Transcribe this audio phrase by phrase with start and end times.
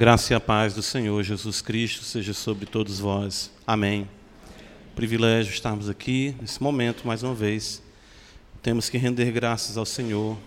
[0.00, 3.50] Graça e a paz do Senhor Jesus Cristo seja sobre todos vós.
[3.66, 4.08] Amém.
[4.96, 7.82] Privilégio estarmos aqui nesse momento mais uma vez.
[8.62, 10.38] Temos que render graças ao Senhor,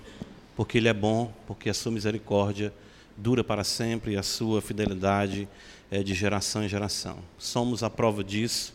[0.55, 2.73] porque Ele é bom, porque a sua misericórdia
[3.15, 5.47] dura para sempre e a sua fidelidade
[5.91, 7.19] é de geração em geração.
[7.37, 8.73] Somos a prova disso.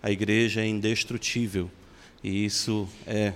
[0.00, 1.68] A igreja é indestrutível
[2.22, 3.32] e isso é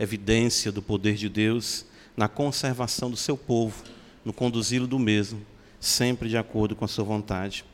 [0.00, 1.84] evidência do poder de Deus
[2.16, 3.84] na conservação do seu povo,
[4.24, 5.51] no conduzi-lo do mesmo
[5.82, 7.64] sempre de acordo com a sua vontade.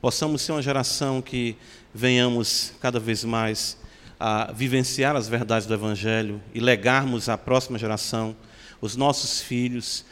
[0.00, 1.56] Possamos ser uma geração que
[1.92, 3.76] venhamos cada vez mais
[4.18, 8.36] a vivenciar as verdades do Evangelho e legarmos à próxima geração,
[8.80, 10.04] os nossos filhos,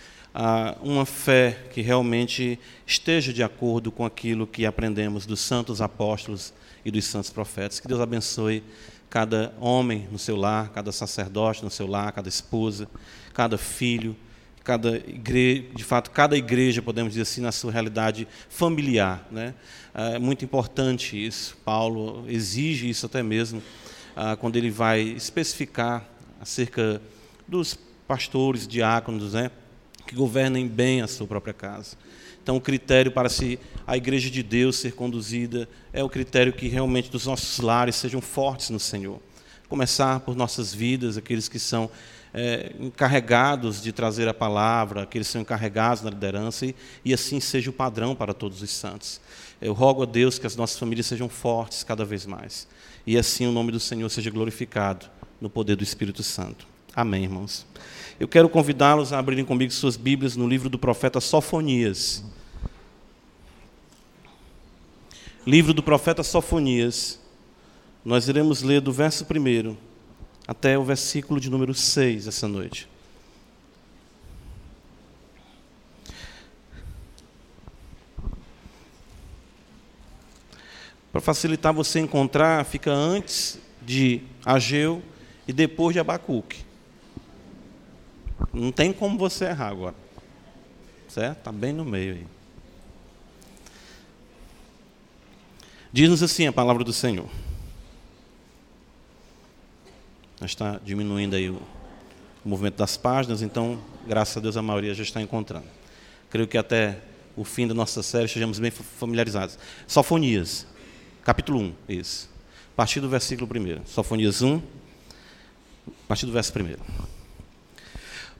[0.83, 6.53] uma fé que realmente esteja de acordo com aquilo que aprendemos dos santos apóstolos
[6.85, 7.79] e dos santos profetas.
[7.79, 8.65] Que Deus abençoe
[9.09, 12.89] cada homem no seu lar, cada sacerdote no seu lar, cada esposa,
[13.33, 14.17] cada filho
[14.67, 19.25] cada igreja, de fato, cada igreja, podemos dizer assim, na sua realidade familiar.
[19.31, 19.55] Né?
[19.95, 21.57] É muito importante isso.
[21.65, 23.63] Paulo exige isso até mesmo
[24.17, 26.05] ah, quando ele vai especificar
[26.41, 27.01] acerca
[27.47, 29.53] dos pastores, diáconos, né?
[30.05, 31.97] que governem bem a sua própria casa.
[32.43, 36.67] Então, o critério para se a igreja de Deus ser conduzida é o critério que
[36.67, 39.21] realmente dos nossos lares sejam fortes no Senhor.
[39.69, 41.89] Começar por nossas vidas, aqueles que são
[42.39, 47.41] é, encarregados de trazer a palavra, que eles são encarregados na liderança, e, e assim
[47.41, 49.23] seja o padrão para todos os santos.
[49.59, 52.69] Eu rogo a Deus que as nossas famílias sejam fortes cada vez mais,
[53.07, 55.07] e assim o nome do Senhor seja glorificado
[55.41, 56.67] no poder do Espírito Santo.
[56.95, 57.67] Amém, irmãos.
[58.21, 62.23] Eu quero convidá-los a abrirem comigo suas Bíblias no livro do profeta Sofonias.
[65.47, 67.19] Livro do profeta Sofonias.
[68.05, 69.77] Nós iremos ler do verso 1
[70.47, 72.89] até o versículo de número 6 essa noite.
[81.11, 85.03] Para facilitar você encontrar, fica antes de Ageu
[85.49, 86.65] e depois de Abacuque.
[88.53, 89.95] Não tem como você errar agora.
[91.09, 91.39] Certo?
[91.39, 92.27] Está bem no meio aí.
[95.91, 97.29] Diz-nos assim a palavra do Senhor.
[100.45, 101.55] Está diminuindo aí o,
[102.45, 105.67] o movimento das páginas, então, graças a Deus, a maioria já está encontrando.
[106.29, 106.99] Creio que até
[107.35, 109.59] o fim da nossa série estejamos bem familiarizados.
[109.87, 110.67] Sofonias,
[111.25, 112.31] capítulo 1, isso.
[112.75, 113.87] A partir do versículo 1.
[113.87, 116.77] Sofonias 1, a partir do verso 1.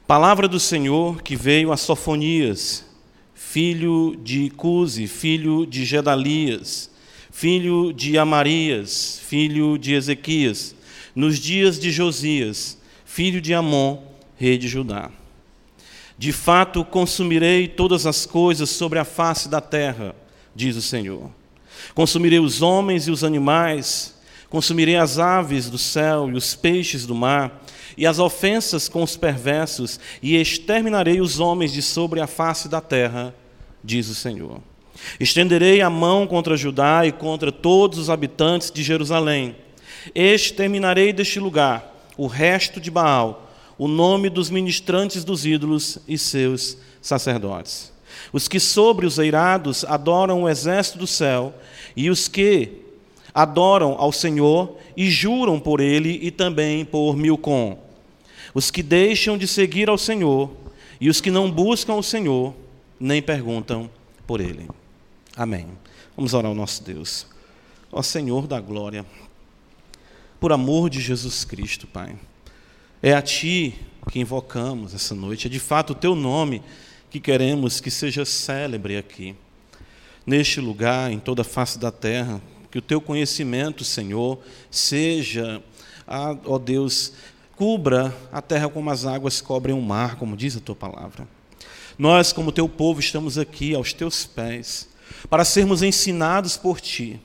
[0.07, 2.85] Palavra do Senhor que veio a Sofonias,
[3.35, 6.91] filho de Cuse, filho de Gedalias,
[7.33, 10.76] filho de Amarias, filho de Ezequias,
[11.17, 14.03] nos dias de Josias, filho de Amon,
[14.37, 15.11] rei de Judá.
[16.19, 20.15] De fato, consumirei todas as coisas sobre a face da terra,
[20.55, 21.31] diz o Senhor.
[21.95, 24.15] Consumirei os homens e os animais,
[24.51, 27.63] consumirei as aves do céu e os peixes do mar,
[27.97, 32.83] e as ofensas com os perversos, e exterminarei os homens de sobre a face da
[32.83, 33.35] terra,
[33.83, 34.61] diz o Senhor.
[35.19, 39.57] Estenderei a mão contra Judá e contra todos os habitantes de Jerusalém
[40.15, 46.79] Exterminarei deste lugar o resto de Baal, o nome dos ministrantes dos ídolos e seus
[47.01, 47.93] sacerdotes.
[48.33, 51.55] Os que sobre os eirados adoram o exército do céu,
[51.95, 52.83] e os que
[53.35, 57.79] adoram ao Senhor e juram por ele e também por Milcom.
[58.55, 60.51] Os que deixam de seguir ao Senhor
[60.99, 62.55] e os que não buscam o Senhor,
[62.99, 63.91] nem perguntam
[64.27, 64.67] por ele.
[65.37, 65.67] Amém.
[66.17, 67.27] Vamos orar ao nosso Deus.
[67.93, 69.05] Ó Senhor da glória,
[70.39, 72.17] por amor de Jesus Cristo, Pai.
[73.03, 73.75] É a Ti
[74.11, 76.63] que invocamos essa noite, é de fato o Teu nome
[77.11, 79.35] que queremos que seja célebre aqui,
[80.25, 84.39] neste lugar, em toda a face da terra, que o Teu conhecimento, Senhor,
[84.71, 85.63] seja,
[86.07, 87.13] ah, ó Deus,
[87.57, 91.27] cubra a terra como as águas cobrem o mar, como diz a Tua palavra.
[91.99, 94.89] Nós, como Teu povo, estamos aqui aos Teus pés,
[95.31, 97.21] para sermos ensinados por Ti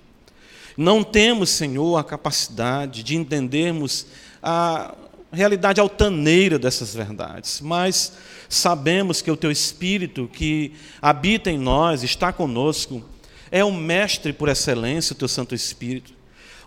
[0.77, 4.07] não temos, Senhor, a capacidade de entendermos
[4.41, 4.95] a
[5.31, 8.13] realidade altaneira dessas verdades, mas
[8.49, 13.03] sabemos que o Teu Espírito que habita em nós, está conosco,
[13.49, 16.13] é o Mestre por excelência, o Teu Santo Espírito.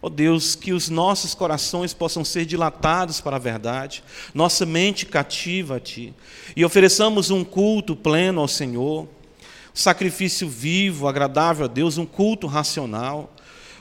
[0.00, 4.04] Ó oh Deus, que os nossos corações possam ser dilatados para a verdade,
[4.34, 6.12] nossa mente cativa a Ti,
[6.54, 9.08] e ofereçamos um culto pleno ao Senhor,
[9.72, 13.33] sacrifício vivo, agradável a Deus, um culto racional,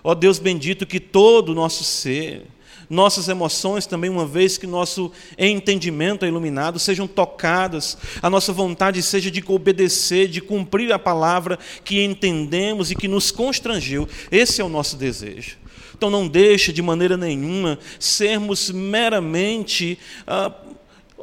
[0.03, 2.45] Ó Deus bendito, que todo o nosso ser,
[2.89, 9.01] nossas emoções também, uma vez que nosso entendimento é iluminado, sejam tocadas, a nossa vontade
[9.01, 14.07] seja de obedecer, de cumprir a palavra que entendemos e que nos constrangeu.
[14.31, 15.57] Esse é o nosso desejo.
[15.95, 19.97] Então não deixe de maneira nenhuma sermos meramente
[20.27, 20.51] ah,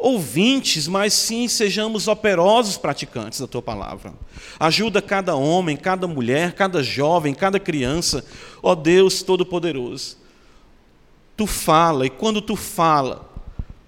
[0.00, 4.14] ouvintes, mas sim sejamos operosos praticantes da tua palavra.
[4.58, 8.24] Ajuda cada homem, cada mulher, cada jovem, cada criança,
[8.62, 10.16] ó Deus Todo-Poderoso.
[11.36, 13.30] Tu fala, e quando tu fala,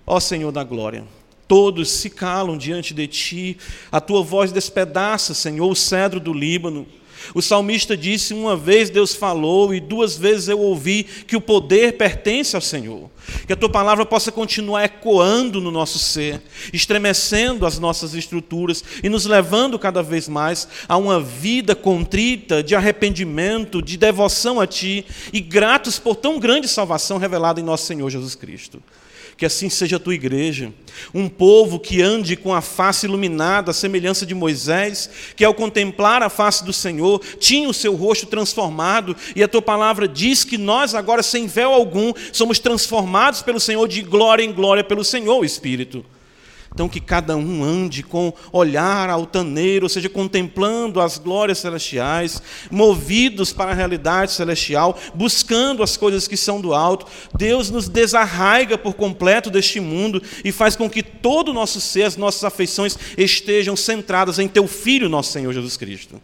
[0.07, 1.05] ó Senhor da glória,
[1.49, 3.59] todos se calam diante de ti,
[3.91, 6.87] a tua voz despedaça, Senhor, o cedro do Líbano.
[7.35, 11.97] O salmista disse: Uma vez Deus falou, e duas vezes eu ouvi que o poder
[11.97, 13.11] pertence ao Senhor.
[13.47, 16.43] Que a tua palavra possa continuar ecoando no nosso ser,
[16.73, 22.75] estremecendo as nossas estruturas e nos levando cada vez mais a uma vida contrita, de
[22.75, 28.11] arrependimento, de devoção a Ti e gratos por tão grande salvação revelada em nosso Senhor
[28.11, 28.83] Jesus Cristo.
[29.43, 30.73] Que assim seja a tua igreja,
[31.13, 36.23] um povo que ande com a face iluminada, a semelhança de Moisés, que ao contemplar
[36.23, 40.57] a face do Senhor, tinha o seu rosto transformado, e a tua palavra diz que
[40.57, 45.45] nós agora, sem véu algum, somos transformados pelo Senhor de glória em glória pelo Senhor,
[45.45, 46.05] Espírito.
[46.75, 53.53] Então, que cada um ande com olhar altaneiro, ou seja, contemplando as glórias celestiais, movidos
[53.53, 57.07] para a realidade celestial, buscando as coisas que são do alto.
[57.37, 62.05] Deus nos desarraiga por completo deste mundo e faz com que todo o nosso ser,
[62.05, 66.21] as nossas afeições estejam centradas em Teu Filho, nosso Senhor Jesus Cristo.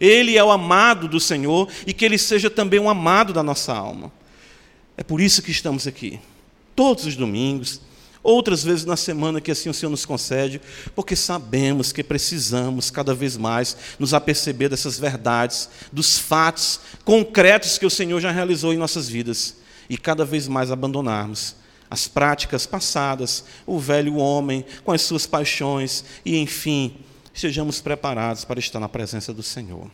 [0.00, 3.74] Ele é o amado do Senhor e que Ele seja também um amado da nossa
[3.74, 4.10] alma.
[4.96, 6.18] É por isso que estamos aqui,
[6.74, 7.82] todos os domingos
[8.22, 10.60] outras vezes na semana que assim o Senhor nos concede,
[10.94, 17.86] porque sabemos que precisamos cada vez mais nos aperceber dessas verdades, dos fatos concretos que
[17.86, 19.56] o Senhor já realizou em nossas vidas
[19.88, 21.56] e cada vez mais abandonarmos
[21.90, 26.96] as práticas passadas, o velho homem com as suas paixões e, enfim,
[27.34, 29.90] estejamos preparados para estar na presença do Senhor.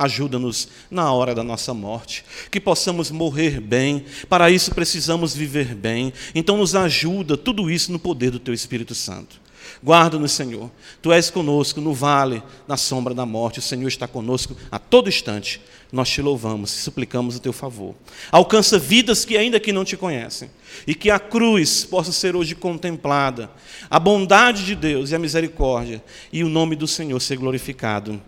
[0.00, 4.06] Ajuda-nos na hora da nossa morte, que possamos morrer bem.
[4.30, 6.10] Para isso precisamos viver bem.
[6.34, 9.38] Então nos ajuda tudo isso no poder do teu Espírito Santo.
[9.84, 10.70] Guarda-nos, Senhor.
[11.02, 13.58] Tu és conosco no vale, na sombra da morte.
[13.58, 15.60] O Senhor está conosco a todo instante.
[15.92, 17.94] Nós te louvamos e suplicamos o teu favor.
[18.32, 20.50] Alcança vidas que ainda que não te conhecem.
[20.86, 23.50] E que a cruz possa ser hoje contemplada.
[23.90, 26.02] A bondade de Deus e a misericórdia.
[26.32, 28.18] E o nome do Senhor ser glorificado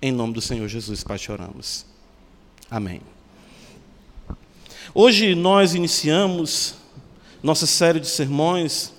[0.00, 1.84] em nome do Senhor Jesus, Pai, te oramos.
[2.70, 3.00] Amém.
[4.94, 6.76] Hoje nós iniciamos
[7.42, 8.92] nossa série de sermões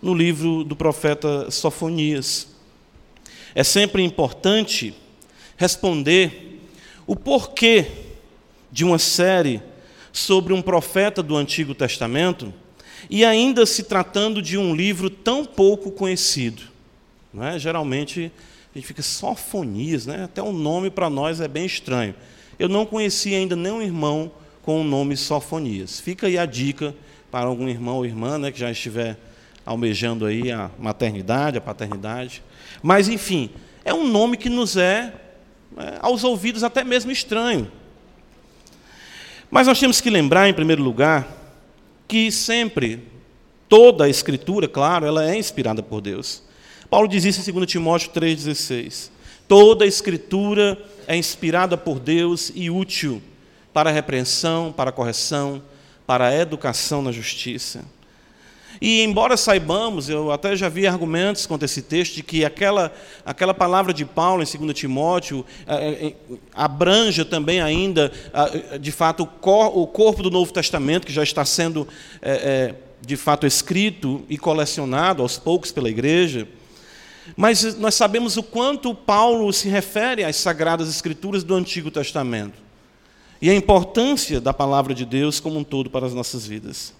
[0.00, 2.48] no livro do profeta Sofonias.
[3.54, 4.94] É sempre importante
[5.56, 6.62] responder
[7.06, 7.86] o porquê
[8.72, 9.62] de uma série
[10.12, 12.54] sobre um profeta do Antigo Testamento
[13.10, 16.62] e ainda se tratando de um livro tão pouco conhecido.
[17.32, 17.58] Não é?
[17.58, 18.32] Geralmente
[18.78, 20.24] a gente fica sofonias, né?
[20.24, 22.14] Até o nome para nós é bem estranho.
[22.56, 24.30] Eu não conheci ainda nenhum irmão
[24.62, 25.98] com o nome Sofonias.
[25.98, 26.94] Fica aí a dica
[27.28, 29.18] para algum irmão ou irmã né, que já estiver
[29.66, 32.40] almejando aí a maternidade, a paternidade.
[32.80, 33.50] Mas, enfim,
[33.84, 35.12] é um nome que nos é,
[35.76, 37.68] é aos ouvidos até mesmo estranho.
[39.50, 41.26] Mas nós temos que lembrar, em primeiro lugar,
[42.06, 43.02] que sempre,
[43.68, 46.46] toda a Escritura, claro, ela é inspirada por Deus.
[46.90, 49.10] Paulo diz isso em 2 Timóteo 3,16.
[49.46, 53.22] Toda a escritura é inspirada por Deus e útil
[53.72, 55.62] para a repreensão, para a correção,
[56.06, 57.84] para a educação na justiça.
[58.80, 62.92] E embora saibamos, eu até já vi argumentos contra esse texto, de que aquela,
[63.24, 66.14] aquela palavra de Paulo em 2 Timóteo é,
[66.54, 68.12] abranja também ainda,
[68.80, 71.88] de fato, o corpo do Novo Testamento, que já está sendo,
[72.22, 76.46] é, de fato, escrito e colecionado aos poucos pela igreja.
[77.36, 82.58] Mas nós sabemos o quanto Paulo se refere às sagradas escrituras do Antigo Testamento
[83.40, 86.92] e a importância da palavra de Deus como um todo para as nossas vidas.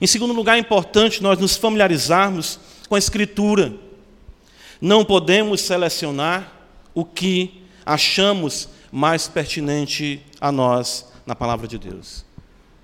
[0.00, 3.72] Em segundo lugar, é importante nós nos familiarizarmos com a Escritura.
[4.80, 6.52] Não podemos selecionar
[6.94, 12.24] o que achamos mais pertinente a nós na palavra de Deus.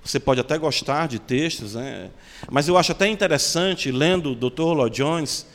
[0.04, 2.10] Você pode até gostar de textos, né?
[2.50, 4.62] mas eu acho até interessante, lendo o Dr.
[4.62, 5.46] Lloyd Jones,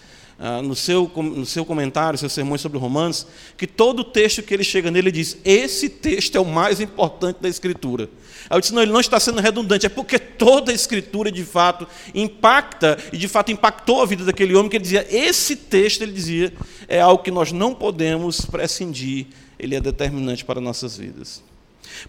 [0.44, 4.64] ah, no, seu, no seu comentário, seus sermões sobre Romanos, que todo texto que ele
[4.64, 8.10] chega nele ele diz: esse texto é o mais importante da Escritura.
[8.50, 11.44] Aí eu disse: não, ele não está sendo redundante, é porque toda a Escritura de
[11.44, 16.02] fato impacta, e de fato impactou a vida daquele homem, que ele dizia: esse texto,
[16.02, 16.52] ele dizia,
[16.88, 19.28] é algo que nós não podemos prescindir,
[19.60, 21.44] ele é determinante para nossas vidas.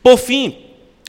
[0.03, 0.57] Por fim,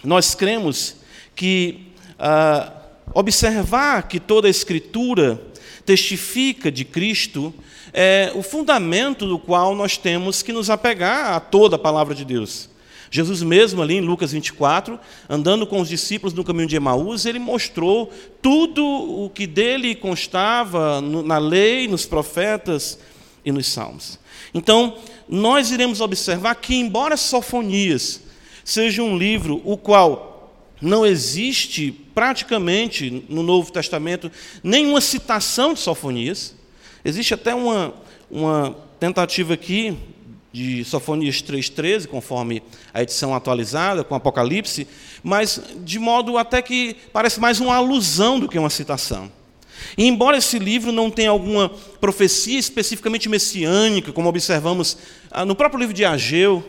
[0.03, 0.97] nós cremos
[1.33, 1.87] que.
[2.19, 2.79] Ah,
[3.13, 5.41] observar que toda a Escritura
[5.85, 7.53] testifica de Cristo
[7.93, 12.25] é o fundamento do qual nós temos que nos apegar a toda a palavra de
[12.25, 12.69] Deus.
[13.11, 14.99] Jesus mesmo ali em Lucas 24,
[15.29, 18.11] andando com os discípulos no caminho de Emaús, ele mostrou
[18.41, 22.97] tudo o que dele constava na lei, nos profetas
[23.45, 24.17] e nos salmos.
[24.51, 24.97] Então,
[25.29, 28.21] nós iremos observar que embora Sofonias
[28.63, 30.32] seja um livro o qual
[30.83, 34.31] não existe praticamente no Novo Testamento
[34.63, 36.53] nenhuma citação de Sofonias,
[37.03, 37.93] existe até uma,
[38.29, 39.97] uma tentativa aqui
[40.51, 42.61] de Sofonias 3,13, conforme
[42.93, 44.87] a edição atualizada, com Apocalipse,
[45.23, 49.31] mas de modo até que parece mais uma alusão do que uma citação.
[49.97, 54.97] E embora esse livro não tenha alguma profecia especificamente messiânica, como observamos
[55.31, 56.63] ah, no próprio livro de Ageu,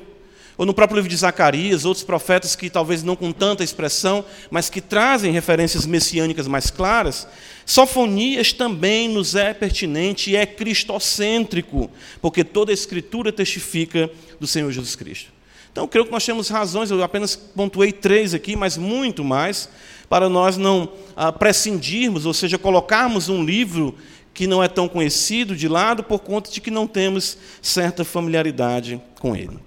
[0.57, 4.71] ou no próprio livro de Zacarias, outros profetas que talvez não com tanta expressão, mas
[4.71, 7.27] que trazem referências messiânicas mais claras,
[7.67, 14.71] Sofonias também nos é pertinente e é cristocêntrico, porque toda a Escritura testifica do Senhor
[14.71, 15.33] Jesus Cristo.
[15.73, 19.69] Então, creio que nós temos razões, eu apenas pontuei três aqui, mas muito mais,
[20.09, 23.97] para nós não ah, prescindirmos, ou seja, colocarmos um livro
[24.33, 29.01] que não é tão conhecido de lado por conta de que não temos certa familiaridade
[29.19, 29.59] com ele.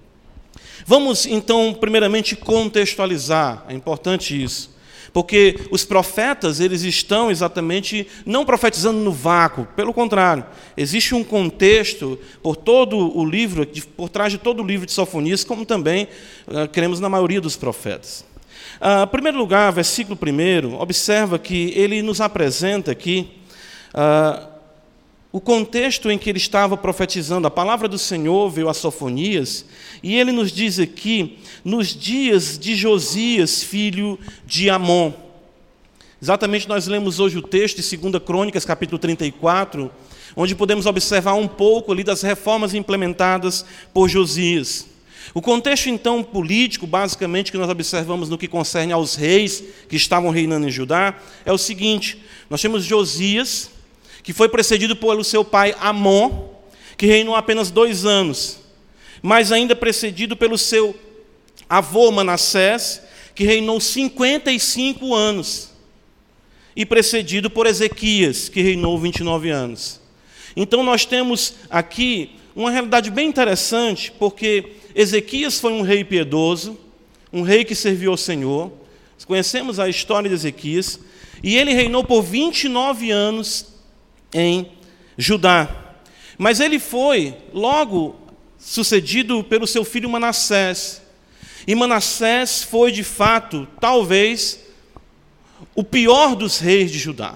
[0.86, 4.78] Vamos então, primeiramente, contextualizar, é importante isso.
[5.14, 10.46] Porque os profetas, eles estão exatamente não profetizando no vácuo, pelo contrário,
[10.76, 15.44] existe um contexto por todo o livro, por trás de todo o livro de Sofonias,
[15.44, 16.08] como também
[16.48, 18.26] uh, queremos na maioria dos profetas.
[18.80, 23.32] Uh, em primeiro lugar, versículo 1, observa que ele nos apresenta aqui
[23.94, 24.57] uh,
[25.38, 27.46] o contexto em que ele estava profetizando.
[27.46, 29.65] A palavra do Senhor veio a Sofonias,
[30.01, 34.17] e ele nos diz aqui, nos dias de Josias, filho
[34.48, 35.13] de Amon.
[36.20, 39.91] Exatamente nós lemos hoje o texto de 2 Crônicas, capítulo 34,
[40.36, 43.63] onde podemos observar um pouco ali das reformas implementadas
[43.94, 44.88] por Josias.
[45.36, 50.32] O contexto, então, político, basicamente, que nós observamos no que concerne aos reis que estavam
[50.32, 51.15] reinando em Judá,
[51.46, 52.17] é o seguinte:
[52.50, 53.76] nós temos Josias,
[54.27, 56.50] que foi precedido pelo seu pai Amon,
[56.98, 58.60] que reinou apenas dois anos,
[59.22, 60.93] mas ainda precedido pelo seu
[61.69, 63.01] avô Manassés,
[63.34, 65.72] que reinou 55 anos,
[66.75, 70.01] e precedido por Ezequias, que reinou 29 anos.
[70.57, 76.77] Então nós temos aqui uma realidade bem interessante, porque Ezequias foi um rei piedoso,
[77.31, 78.74] um rei que serviu ao Senhor.
[79.25, 81.00] Conhecemos a história de Ezequias,
[81.41, 83.76] e ele reinou por 29 anos
[84.34, 84.72] em
[85.17, 85.96] Judá.
[86.38, 88.15] Mas ele foi logo
[88.57, 91.01] sucedido pelo seu filho Manassés.
[91.65, 94.60] E Manassés foi, de fato, talvez,
[95.75, 97.36] o pior dos reis de Judá.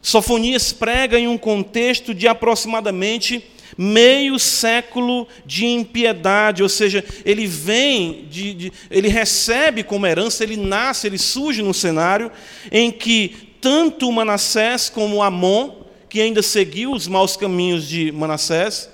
[0.00, 3.44] Sofonias prega em um contexto de aproximadamente
[3.76, 10.56] meio século de impiedade, ou seja, ele vem, de, de, ele recebe como herança, ele
[10.56, 12.30] nasce, ele surge num cenário
[12.72, 18.88] em que tanto Manassés como Amon, que ainda seguiu os maus caminhos de Manassés,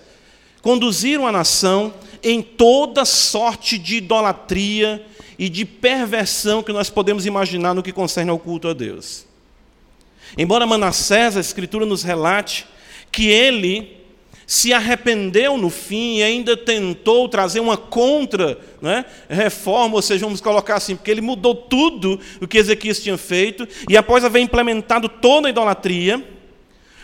[0.62, 1.92] conduziram a nação
[2.23, 5.04] em toda sorte de idolatria
[5.38, 9.26] e de perversão que nós podemos imaginar no que concerne ao culto a Deus.
[10.37, 12.66] Embora Manassés, a Escritura nos relate
[13.12, 14.04] que ele
[14.47, 20.41] se arrependeu no fim e ainda tentou trazer uma contra né, reforma, ou seja, vamos
[20.41, 25.09] colocar assim, porque ele mudou tudo o que Ezequias tinha feito, e após haver implementado
[25.09, 26.23] toda a idolatria,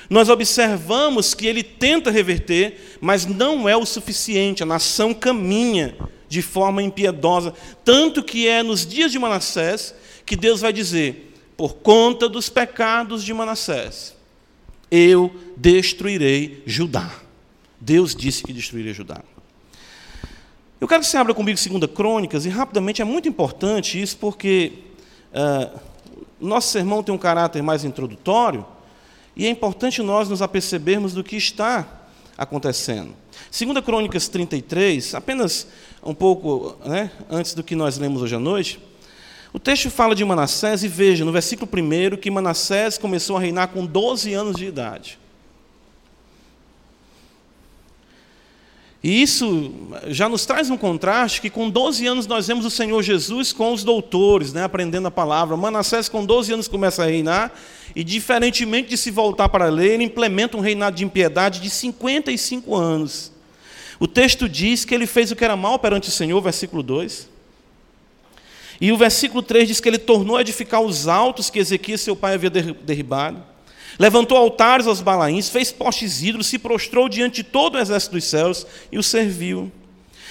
[0.09, 5.95] nós observamos que ele tenta reverter, mas não é o suficiente, a nação caminha
[6.29, 7.55] de forma impiedosa,
[7.85, 9.95] tanto que é nos dias de Manassés
[10.27, 14.17] que Deus vai dizer: por conta dos pecados de Manassés,
[14.91, 17.11] eu destruirei Judá.
[17.81, 19.23] Deus disse que destruiria Judá.
[20.81, 24.73] Eu quero que você abra comigo 2 Crônicas, e rapidamente é muito importante isso, porque
[25.33, 25.79] uh,
[26.41, 28.65] nosso sermão tem um caráter mais introdutório,
[29.35, 31.87] e é importante nós nos apercebermos do que está
[32.37, 33.15] acontecendo.
[33.51, 35.67] 2 Crônicas 33, apenas
[36.03, 38.81] um pouco né, antes do que nós lemos hoje à noite,
[39.53, 43.69] o texto fala de Manassés, e veja, no versículo 1, que Manassés começou a reinar
[43.69, 45.19] com 12 anos de idade.
[49.03, 49.73] E isso
[50.09, 53.73] já nos traz um contraste que com 12 anos nós vemos o Senhor Jesus com
[53.73, 55.57] os doutores, né, aprendendo a palavra.
[55.57, 57.53] Manassés com 12 anos começa a reinar
[57.97, 61.71] e diferentemente de se voltar para a lei, ele implementa um reinado de impiedade de
[61.71, 63.33] 55 anos.
[63.99, 67.29] O texto diz que ele fez o que era mal perante o Senhor, versículo 2.
[68.81, 72.17] E o versículo 3 diz que ele tornou a edificar os altos que Ezequias, seu
[72.17, 73.43] pai, havia derribado.
[73.99, 78.25] Levantou altares aos balaíns, fez postes ídolos, se prostrou diante de todo o exército dos
[78.25, 79.71] céus e o serviu.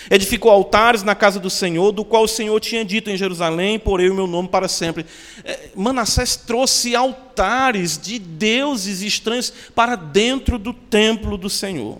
[0.09, 4.09] Edificou altares na casa do Senhor, do qual o Senhor tinha dito em Jerusalém: porei
[4.09, 5.05] o meu nome para sempre.
[5.43, 11.99] É, Manassés trouxe altares de deuses estranhos para dentro do templo do Senhor.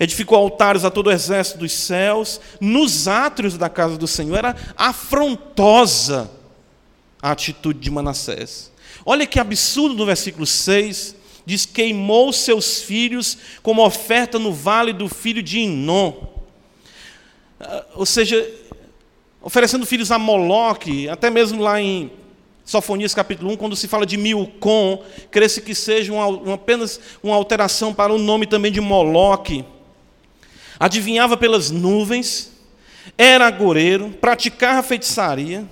[0.00, 4.36] Edificou altares a todo o exército dos céus, nos átrios da casa do Senhor.
[4.36, 6.30] Era afrontosa
[7.22, 8.72] a atitude de Manassés.
[9.04, 11.14] Olha que absurdo no versículo 6,
[11.46, 16.12] diz: queimou seus filhos como oferta no vale do filho de Inom.
[17.60, 18.46] Ah, ou seja,
[19.40, 22.10] oferecendo filhos a Moloque, até mesmo lá em
[22.64, 27.34] Sofonias capítulo 1, quando se fala de Milcom, cresce que seja uma, uma, apenas uma
[27.34, 29.64] alteração para o nome também de Moloque.
[30.80, 32.52] Adivinhava pelas nuvens,
[33.18, 35.64] era agoreiro, praticava feitiçaria,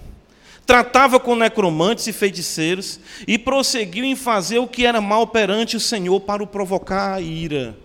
[0.67, 5.81] tratava com necromantes e feiticeiros e prosseguiu em fazer o que era mal perante o
[5.81, 7.77] Senhor para o provocar a ira.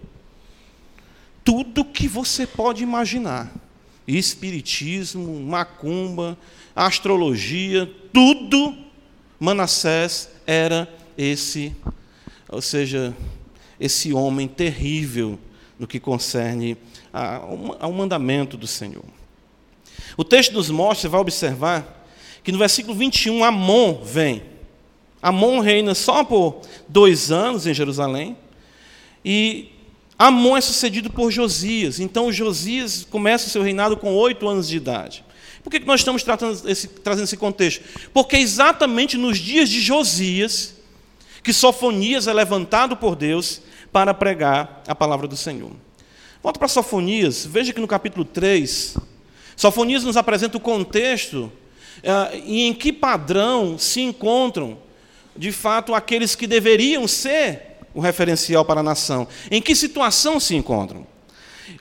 [1.43, 3.51] Tudo que você pode imaginar
[4.07, 6.37] espiritismo, macumba,
[6.75, 8.75] astrologia, tudo,
[9.39, 11.75] Manassés era esse,
[12.47, 13.15] ou seja,
[13.79, 15.37] esse homem terrível
[15.77, 16.77] no que concerne
[17.79, 19.03] ao mandamento do Senhor.
[20.15, 21.96] O texto nos mostra, vai observar,
[22.47, 24.41] que no versículo 21, Amon vem.
[25.21, 28.37] Amon reina só por dois anos em Jerusalém,
[29.25, 29.73] e
[30.17, 31.99] Amon é sucedido por Josias.
[31.99, 35.25] Então Josias começa o seu reinado com oito anos de idade.
[35.61, 36.23] Por que nós estamos
[36.65, 37.83] esse, trazendo esse contexto?
[38.13, 40.73] Porque é exatamente nos dias de Josias
[41.43, 43.61] que Sofonias é levantado por Deus
[43.91, 45.73] para pregar a palavra do Senhor.
[46.41, 48.95] Volta para Sofonias, veja que no capítulo 3,
[49.57, 51.51] Sofonias nos apresenta o contexto
[52.45, 54.77] e em que padrão se encontram,
[55.35, 59.27] de fato, aqueles que deveriam ser o referencial para a nação.
[59.49, 61.05] Em que situação se encontram?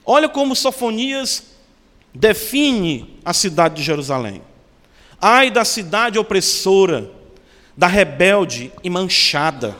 [0.05, 1.43] Olha como Sofonias
[2.13, 4.41] define a cidade de Jerusalém.
[5.21, 7.11] Ai da cidade opressora,
[7.75, 9.75] da rebelde e manchada.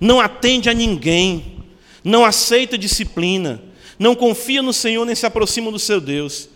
[0.00, 1.64] Não atende a ninguém,
[2.04, 3.62] não aceita disciplina,
[3.98, 6.48] não confia no Senhor nem se aproxima do seu Deus.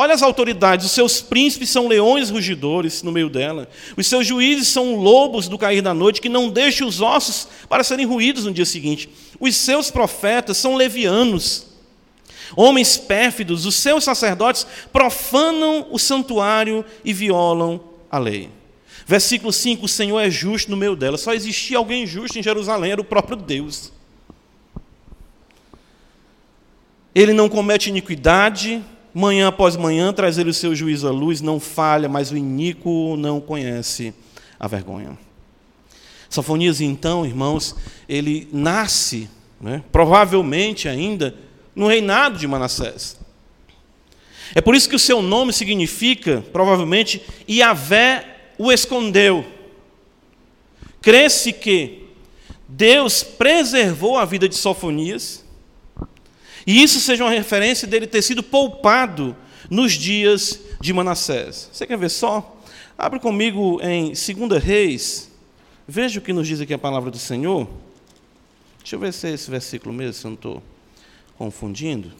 [0.00, 3.68] Olha as autoridades, os seus príncipes são leões rugidores no meio dela.
[3.98, 7.84] Os seus juízes são lobos do cair da noite que não deixam os ossos para
[7.84, 9.10] serem ruídos no dia seguinte.
[9.38, 11.66] Os seus profetas são levianos,
[12.56, 13.66] homens pérfidos.
[13.66, 17.78] Os seus sacerdotes profanam o santuário e violam
[18.10, 18.48] a lei.
[19.04, 21.18] Versículo 5: O Senhor é justo no meio dela.
[21.18, 23.92] Só existia alguém justo em Jerusalém, era o próprio Deus.
[27.14, 31.58] Ele não comete iniquidade, Manhã após manhã traz ele o seu juízo à luz, não
[31.58, 34.14] falha, mas o iníquo não conhece
[34.58, 35.18] a vergonha.
[36.28, 37.74] Sofonias, então, irmãos,
[38.08, 39.28] ele nasce,
[39.60, 41.34] né, provavelmente ainda,
[41.74, 43.18] no reinado de Manassés.
[44.54, 49.44] É por isso que o seu nome significa, provavelmente, Iavé o escondeu.
[51.00, 52.04] Cresce que
[52.68, 55.44] Deus preservou a vida de Sofonias
[56.66, 59.36] e isso seja uma referência dele ter sido poupado
[59.68, 61.70] nos dias de Manassés.
[61.72, 62.56] Você quer ver só?
[62.96, 65.30] Abre comigo em 2 Reis.
[65.86, 67.68] Veja o que nos diz aqui a palavra do Senhor.
[68.78, 70.62] Deixa eu ver se é esse versículo mesmo, se eu não estou
[71.36, 72.12] confundindo.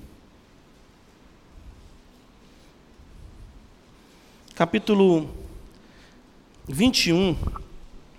[4.54, 5.28] Capítulo
[6.68, 7.36] 21,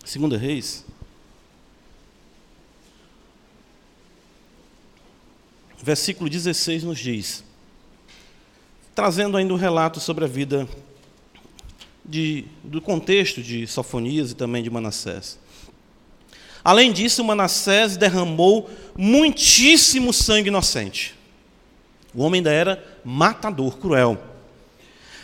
[0.01, 0.85] 2 Reis.
[5.81, 7.43] Versículo 16 nos diz,
[8.93, 10.67] trazendo ainda um relato sobre a vida
[12.05, 15.39] de, do contexto de Sofonias e também de Manassés.
[16.63, 21.15] Além disso, Manassés derramou muitíssimo sangue inocente.
[22.13, 24.21] O homem ainda era matador, cruel,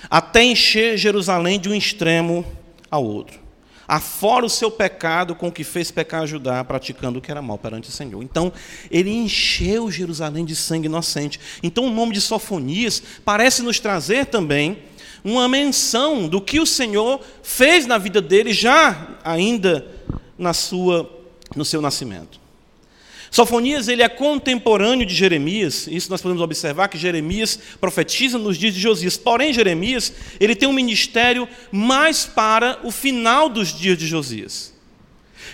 [0.10, 2.46] até encher Jerusalém de um extremo
[2.90, 3.47] ao outro
[3.88, 7.58] afora o seu pecado com o que fez pecar Judá, praticando o que era mal
[7.58, 8.22] perante o Senhor.
[8.22, 8.52] Então,
[8.92, 11.40] ele encheu Jerusalém de sangue inocente.
[11.64, 14.80] Então, o nome de Sofonias parece nos trazer também
[15.24, 19.88] uma menção do que o Senhor fez na vida dele já ainda
[20.38, 21.10] na sua
[21.56, 22.47] no seu nascimento.
[23.30, 28.74] Sofonias ele é contemporâneo de Jeremias, isso nós podemos observar que Jeremias profetiza nos dias
[28.74, 29.18] de Josias.
[29.18, 34.74] Porém, Jeremias ele tem um ministério mais para o final dos dias de Josias.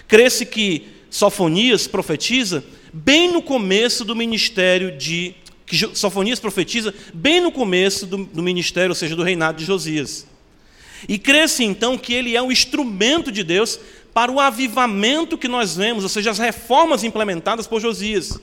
[0.07, 7.51] Cresce que Sofonias profetiza bem no começo do ministério de que Sofonias profetiza bem no
[7.51, 10.27] começo do, do ministério, ou seja, do reinado de Josias.
[11.07, 13.79] E crê-se então que ele é um instrumento de Deus
[14.13, 18.39] para o avivamento que nós vemos, ou seja, as reformas implementadas por Josias.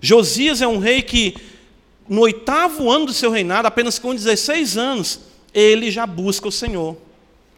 [0.00, 1.34] Josias é um rei que,
[2.08, 5.20] no oitavo ano do seu reinado, apenas com 16 anos,
[5.52, 6.96] ele já busca o Senhor.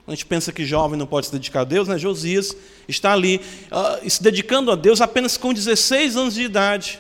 [0.06, 1.96] A gente pensa que jovem não pode se dedicar a Deus, né?
[1.96, 2.56] Josias
[2.88, 6.98] está ali uh, se dedicando a Deus apenas com 16 anos de idade.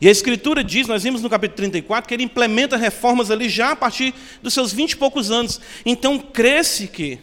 [0.00, 3.72] E a Escritura diz, nós vimos no capítulo 34, que ele implementa reformas ali já
[3.72, 5.60] a partir dos seus vinte e poucos anos.
[5.84, 7.18] Então, cresce que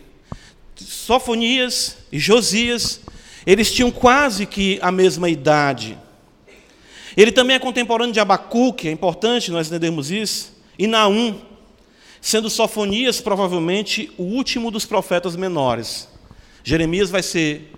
[0.75, 3.01] Sofonias e Josias,
[3.45, 5.97] eles tinham quase que a mesma idade.
[7.15, 11.39] Ele também é contemporâneo de Abacuque, é importante nós entendermos isso, e Naum,
[12.19, 16.07] sendo Sofonias provavelmente o último dos profetas menores.
[16.63, 17.71] Jeremias vai ser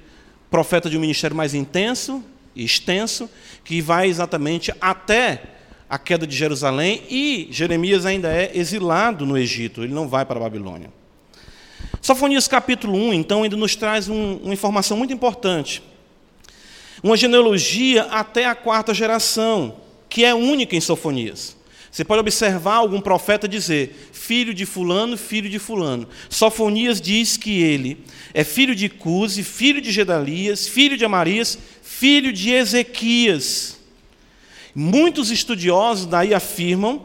[0.50, 2.24] profeta de um ministério mais intenso
[2.56, 3.30] e extenso,
[3.64, 5.42] que vai exatamente até
[5.90, 10.40] a queda de Jerusalém, e Jeremias ainda é exilado no Egito, ele não vai para
[10.40, 10.90] a Babilônia.
[12.06, 15.82] Sofonias capítulo 1, então, ainda nos traz um, uma informação muito importante.
[17.02, 21.58] Uma genealogia até a quarta geração, que é única em Sofonias.
[21.90, 26.08] Você pode observar algum profeta dizer, filho de fulano, filho de fulano.
[26.30, 27.98] Sofonias diz que ele
[28.36, 33.80] é filho de Cuse, filho de Gedalias, filho de Amarias, filho de Ezequias.
[34.76, 37.02] Muitos estudiosos daí afirmam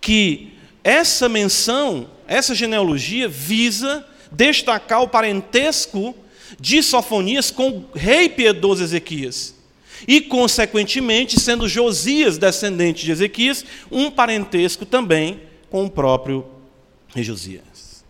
[0.00, 6.14] que essa menção, essa genealogia visa destacar o parentesco
[6.58, 9.54] de Sofonias com o rei piedoso Ezequias.
[10.06, 16.46] E, consequentemente, sendo Josias descendente de Ezequias, um parentesco também com o próprio
[17.14, 18.04] rei Josias.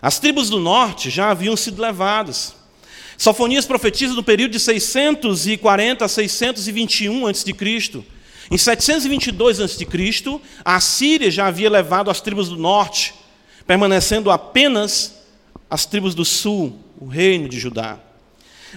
[0.00, 2.54] As tribos do norte já haviam sido levadas.
[3.16, 7.52] Sofonias profetiza no período de 640 a 621 a.C.
[8.50, 9.86] Em 722 a.C.,
[10.64, 13.12] a Síria já havia levado as tribos do norte,
[13.68, 15.18] permanecendo apenas
[15.68, 18.00] as tribos do sul, o reino de Judá.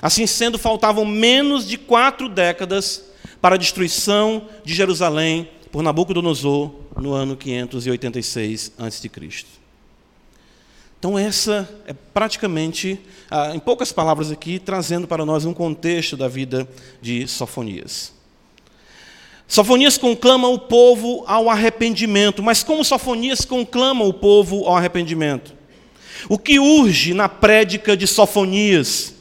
[0.01, 3.05] Assim sendo, faltavam menos de quatro décadas
[3.39, 9.09] para a destruição de Jerusalém por Nabucodonosor no ano 586 a.C.
[10.99, 12.99] Então, essa é praticamente,
[13.29, 16.67] ah, em poucas palavras aqui, trazendo para nós um contexto da vida
[17.01, 18.13] de Sofonias.
[19.51, 25.53] Sofonias conclama o povo ao arrependimento, mas como Sofonias conclama o povo ao arrependimento?
[26.29, 29.13] O que urge na prédica de Sofonias?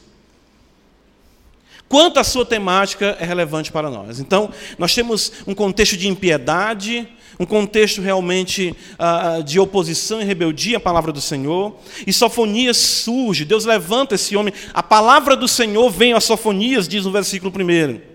[1.89, 4.21] Quanto a sua temática é relevante para nós.
[4.21, 7.05] Então, nós temos um contexto de impiedade,
[7.37, 11.75] um contexto realmente uh, de oposição e rebeldia à palavra do Senhor.
[12.07, 14.53] E Sofonias surge, Deus levanta esse homem.
[14.73, 18.10] A palavra do Senhor vem a Sofonias, diz no versículo 1.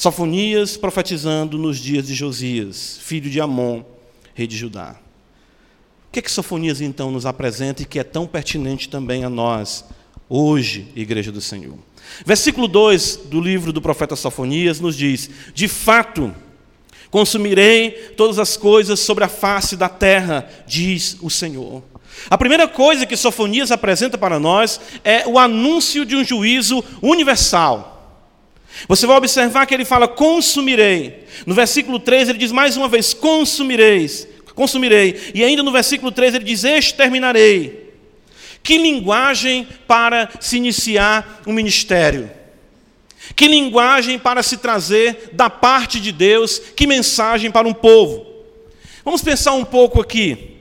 [0.00, 3.82] Sofonias profetizando nos dias de Josias, filho de Amon,
[4.32, 4.96] rei de Judá.
[6.08, 9.28] O que, é que Sofonias então nos apresenta e que é tão pertinente também a
[9.28, 9.84] nós,
[10.26, 11.76] hoje, Igreja do Senhor?
[12.24, 16.34] Versículo 2 do livro do profeta Sofonias nos diz: De fato,
[17.10, 21.82] Consumirei todas as coisas sobre a face da terra, diz o Senhor.
[22.30, 27.99] A primeira coisa que Sofonias apresenta para nós é o anúncio de um juízo universal.
[28.88, 31.24] Você vai observar que ele fala consumirei.
[31.46, 35.32] No versículo 3 ele diz mais uma vez consumireis, consumirei.
[35.34, 37.90] E ainda no versículo 3 ele diz exterminarei.
[38.62, 42.30] Que linguagem para se iniciar um ministério?
[43.34, 48.26] Que linguagem para se trazer da parte de Deus, que mensagem para um povo.
[49.04, 50.58] Vamos pensar um pouco aqui.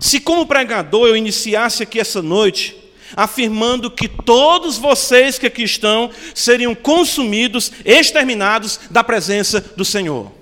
[0.00, 2.76] Se, como pregador, eu iniciasse aqui essa noite,
[3.14, 10.32] afirmando que todos vocês que aqui estão seriam consumidos, exterminados da presença do Senhor.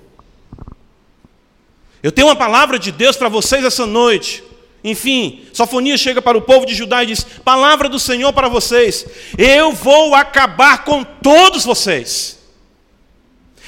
[2.01, 4.43] Eu tenho uma palavra de Deus para vocês essa noite.
[4.83, 9.07] Enfim, Sofonia chega para o povo de Judá e diz: Palavra do Senhor para vocês,
[9.35, 12.37] eu vou acabar com todos vocês,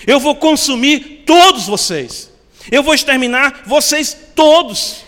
[0.06, 2.32] eu vou consumir todos vocês,
[2.72, 5.07] eu vou exterminar vocês todos.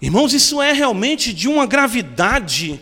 [0.00, 2.80] Irmãos, isso é realmente de uma gravidade,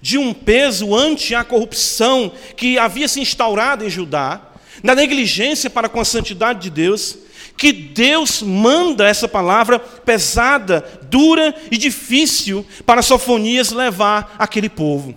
[0.00, 4.40] de um peso ante a corrupção que havia se instaurado em Judá,
[4.82, 7.18] na negligência para com a santidade de Deus
[7.60, 15.14] que Deus manda essa palavra pesada, dura e difícil para Sofonias levar aquele povo.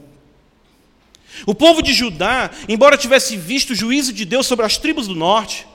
[1.45, 5.15] O povo de Judá, embora tivesse visto o juízo de Deus sobre as tribos do
[5.15, 5.65] norte,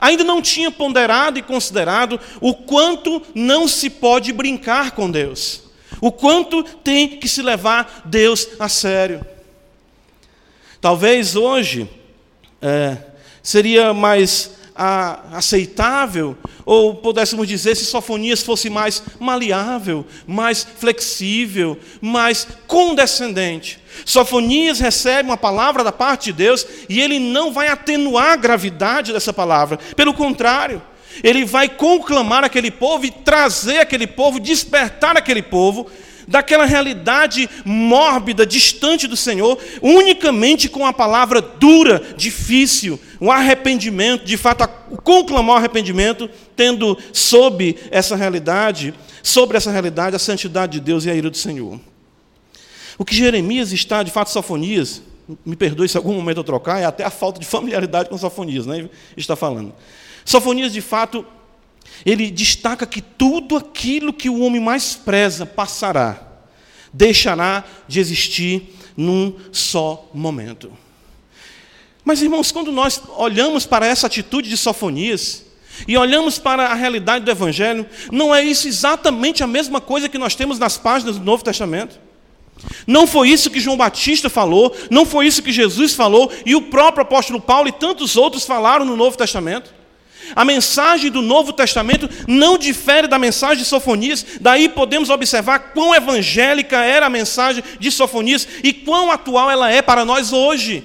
[0.00, 5.62] ainda não tinha ponderado e considerado o quanto não se pode brincar com Deus,
[6.00, 9.24] o quanto tem que se levar Deus a sério.
[10.80, 11.88] Talvez hoje
[12.60, 12.96] é,
[13.42, 22.46] seria mais a, aceitável, ou pudéssemos dizer, se Sofonias fosse mais maleável, mais flexível, mais
[22.66, 23.80] condescendente.
[24.04, 29.12] Sofonias recebe uma palavra da parte de Deus e ele não vai atenuar a gravidade
[29.12, 30.82] dessa palavra, pelo contrário,
[31.22, 35.90] ele vai conclamar aquele povo e trazer aquele povo, despertar aquele povo
[36.26, 44.36] daquela realidade mórbida, distante do Senhor, unicamente com a palavra dura, difícil, o arrependimento, de
[44.36, 44.66] fato,
[45.04, 51.10] conclamar o arrependimento, tendo sob essa realidade, sobre essa realidade, a santidade de Deus e
[51.10, 51.78] a ira do Senhor.
[52.98, 55.02] O que Jeremias está, de fato, Sofonias,
[55.44, 58.66] me perdoe se algum momento eu trocar, é até a falta de familiaridade com Sofonias,
[58.66, 58.88] né?
[59.16, 59.74] Está falando.
[60.24, 61.24] Sofonias, de fato,
[62.04, 66.22] ele destaca que tudo aquilo que o homem mais preza passará,
[66.92, 70.72] deixará de existir num só momento.
[72.04, 75.44] Mas, irmãos, quando nós olhamos para essa atitude de Sofonias,
[75.86, 80.16] e olhamos para a realidade do Evangelho, não é isso exatamente a mesma coisa que
[80.16, 82.05] nós temos nas páginas do Novo Testamento?
[82.86, 86.62] Não foi isso que João Batista falou, não foi isso que Jesus falou, e o
[86.62, 89.74] próprio apóstolo Paulo e tantos outros falaram no Novo Testamento?
[90.34, 95.94] A mensagem do Novo Testamento não difere da mensagem de Sofonias, daí podemos observar quão
[95.94, 100.84] evangélica era a mensagem de Sofonias e quão atual ela é para nós hoje.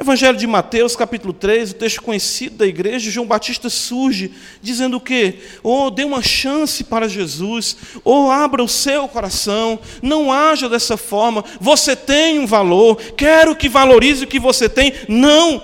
[0.00, 4.32] Evangelho de Mateus, capítulo 3, o texto conhecido da igreja, João Batista surge
[4.62, 5.40] dizendo o quê?
[5.62, 11.44] Oh, dê uma chance para Jesus, oh, abra o seu coração, não haja dessa forma,
[11.60, 14.94] você tem um valor, quero que valorize o que você tem.
[15.06, 15.62] Não,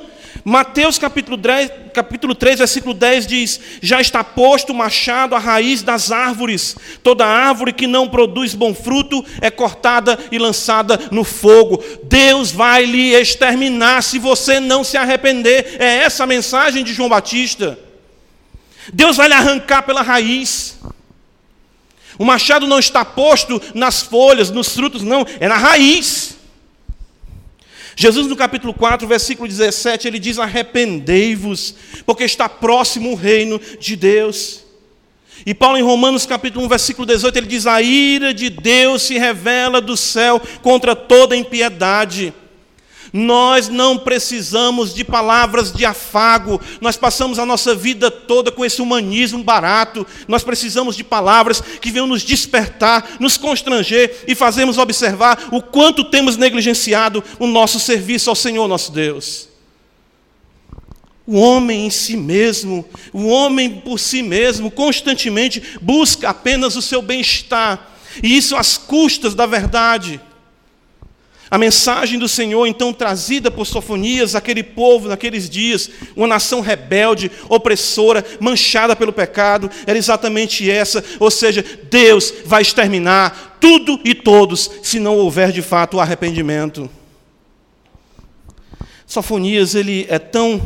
[0.49, 5.83] Mateus capítulo 3, capítulo 3, versículo 10 diz: Já está posto o machado à raiz
[5.83, 6.77] das árvores.
[7.03, 11.83] Toda árvore que não produz bom fruto é cortada e lançada no fogo.
[12.05, 15.79] Deus vai lhe exterminar se você não se arrepender.
[15.81, 17.77] É essa a mensagem de João Batista.
[18.93, 20.79] Deus vai lhe arrancar pela raiz.
[22.17, 26.37] O machado não está posto nas folhas, nos frutos, não, é na raiz.
[27.99, 33.97] Jesus, no capítulo 4, versículo 17, ele diz: Arrependei-vos, porque está próximo o reino de
[33.97, 34.63] Deus.
[35.47, 39.19] E Paulo, em Romanos, capítulo 1, versículo 18, ele diz: A ira de Deus se
[39.19, 42.35] revela do céu contra toda impiedade
[43.17, 48.83] nós não precisamos de palavras de afago, nós passamos a nossa vida toda com esse
[48.83, 55.49] humanismo barato, nós precisamos de palavras que venham nos despertar, nos constranger e fazermos observar
[55.51, 59.49] o quanto temos negligenciado o nosso serviço ao Senhor nosso Deus.
[61.27, 67.01] O homem em si mesmo, o homem por si mesmo, constantemente busca apenas o seu
[67.01, 70.21] bem-estar, e isso às custas da verdade.
[71.57, 77.31] A mensagem do Senhor, então, trazida por Sofonias, aquele povo naqueles dias, uma nação rebelde,
[77.49, 84.71] opressora, manchada pelo pecado, era exatamente essa: ou seja, Deus vai exterminar tudo e todos,
[84.83, 86.91] se não houver de fato o arrependimento.
[89.07, 90.61] Sofonias, ele é tão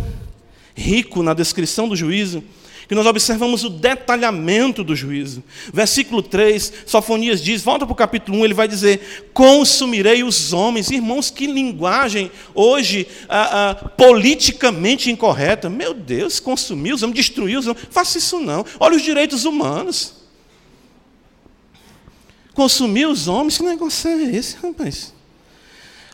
[0.75, 2.43] rico na descrição do juízo,
[2.91, 5.45] que nós observamos o detalhamento do juízo.
[5.73, 10.91] Versículo 3, Sofonias diz, volta para o capítulo 1, ele vai dizer: Consumirei os homens.
[10.91, 15.71] Irmãos, que linguagem hoje ah, ah, politicamente incorreta.
[15.71, 17.87] Meu Deus, consumir os homens, destruir os homens.
[17.93, 18.67] Faça isso não.
[18.81, 20.17] Olha os direitos humanos.
[22.55, 25.15] Consumir os homens, que negócio é esse, rapaz?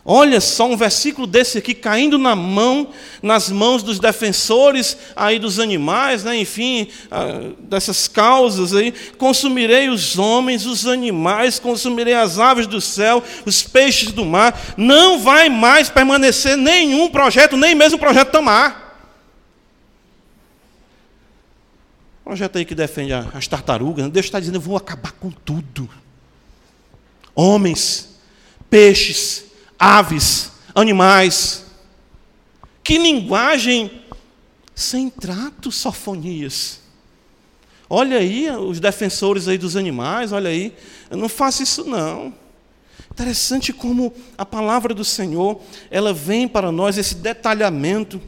[0.09, 2.91] Olha só um versículo desse aqui caindo na mão,
[3.21, 6.37] nas mãos dos defensores aí dos animais, né?
[6.37, 8.95] enfim, ah, dessas causas aí.
[9.19, 14.57] Consumirei os homens, os animais, consumirei as aves do céu, os peixes do mar.
[14.77, 18.87] Não vai mais permanecer nenhum projeto, nem mesmo o projeto Tamar.
[22.23, 24.05] Projeto aí que defende as tartarugas.
[24.05, 24.11] Né?
[24.11, 25.91] Deus está dizendo: eu vou acabar com tudo.
[27.35, 28.21] Homens,
[28.71, 29.46] peixes,
[29.79, 31.65] aves, animais.
[32.83, 34.03] Que linguagem
[34.75, 36.81] sem trato, sofonias.
[37.89, 40.75] Olha aí os defensores aí dos animais, olha aí.
[41.11, 42.35] Eu não faço isso não.
[43.11, 45.61] Interessante como a palavra do Senhor,
[45.91, 48.21] ela vem para nós esse detalhamento,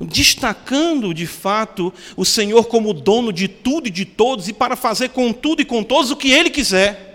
[0.00, 5.10] destacando de fato o Senhor como dono de tudo e de todos e para fazer
[5.10, 7.07] com tudo e com todos o que ele quiser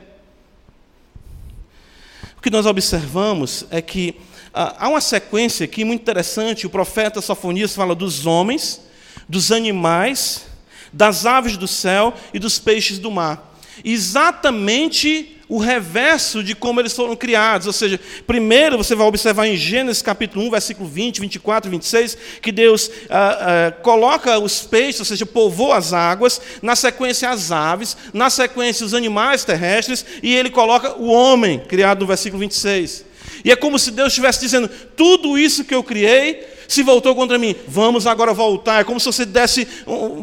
[2.44, 4.16] que nós observamos é que
[4.54, 6.68] ah, há uma sequência aqui muito interessante.
[6.68, 8.82] O profeta Sofonias fala dos homens,
[9.30, 10.46] dos animais,
[10.92, 13.56] das aves do céu e dos peixes do mar.
[13.84, 17.68] Exatamente o reverso de como eles foram criados.
[17.68, 22.18] Ou seja, primeiro você vai observar em Gênesis capítulo 1, versículo 20, 24 e 26,
[22.42, 23.38] que Deus ah,
[23.68, 28.84] ah, coloca os peixes, ou seja, povoa as águas, na sequência as aves, na sequência
[28.84, 33.06] os animais terrestres, e ele coloca o homem, criado no versículo 26.
[33.46, 37.38] E é como se Deus estivesse dizendo: tudo isso que eu criei se voltou contra
[37.38, 38.82] mim, vamos agora voltar.
[38.82, 39.68] É como se você desse,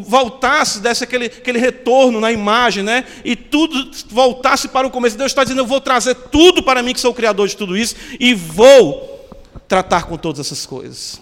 [0.07, 3.05] voltasse, desse aquele, aquele retorno na imagem, né?
[3.25, 5.17] E tudo voltasse para o começo.
[5.17, 7.77] Deus está dizendo: eu vou trazer tudo para mim, que sou o Criador de tudo
[7.77, 9.29] isso, e vou
[9.69, 11.21] tratar com todas essas coisas.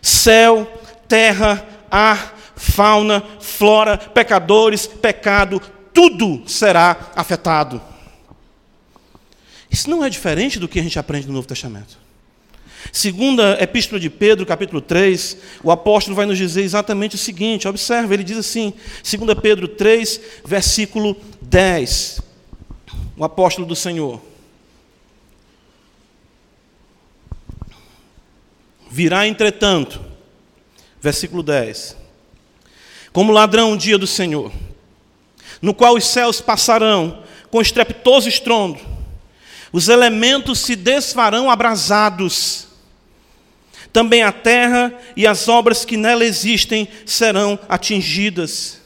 [0.00, 0.70] Céu,
[1.08, 5.60] terra, ar, fauna, flora, pecadores, pecado,
[5.92, 7.80] tudo será afetado.
[9.70, 12.05] Isso não é diferente do que a gente aprende no Novo Testamento.
[12.92, 18.14] Segunda Epístola de Pedro, capítulo 3, o apóstolo vai nos dizer exatamente o seguinte, observe,
[18.14, 18.72] ele diz assim,
[19.02, 22.20] 2 Pedro 3, versículo 10,
[23.16, 24.20] o apóstolo do Senhor.
[28.90, 30.00] Virá, entretanto,
[31.00, 31.96] versículo 10,
[33.12, 34.52] como ladrão um dia do Senhor,
[35.60, 38.80] no qual os céus passarão com estrepitoso estrondo,
[39.72, 42.66] os elementos se desfarão abrasados,
[43.96, 48.82] também a terra e as obras que nela existem serão atingidas.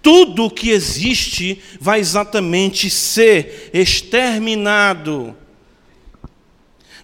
[0.00, 5.34] Tudo o que existe vai exatamente ser exterminado,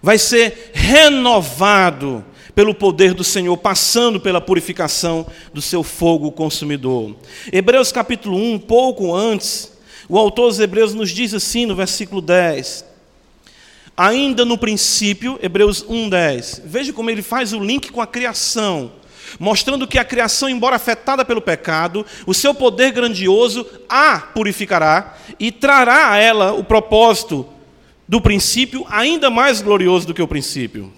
[0.01, 2.23] vai ser renovado
[2.55, 7.17] pelo poder do Senhor, passando pela purificação do seu fogo consumidor.
[7.51, 9.73] Hebreus capítulo 1, pouco antes,
[10.07, 12.92] o autor dos Hebreus nos diz assim no versículo 10:
[13.95, 16.61] Ainda no princípio, Hebreus 1:10.
[16.65, 18.91] Veja como ele faz o link com a criação,
[19.39, 25.51] mostrando que a criação, embora afetada pelo pecado, o seu poder grandioso a purificará e
[25.51, 27.47] trará a ela o propósito
[28.07, 30.91] do princípio ainda mais glorioso do que o princípio.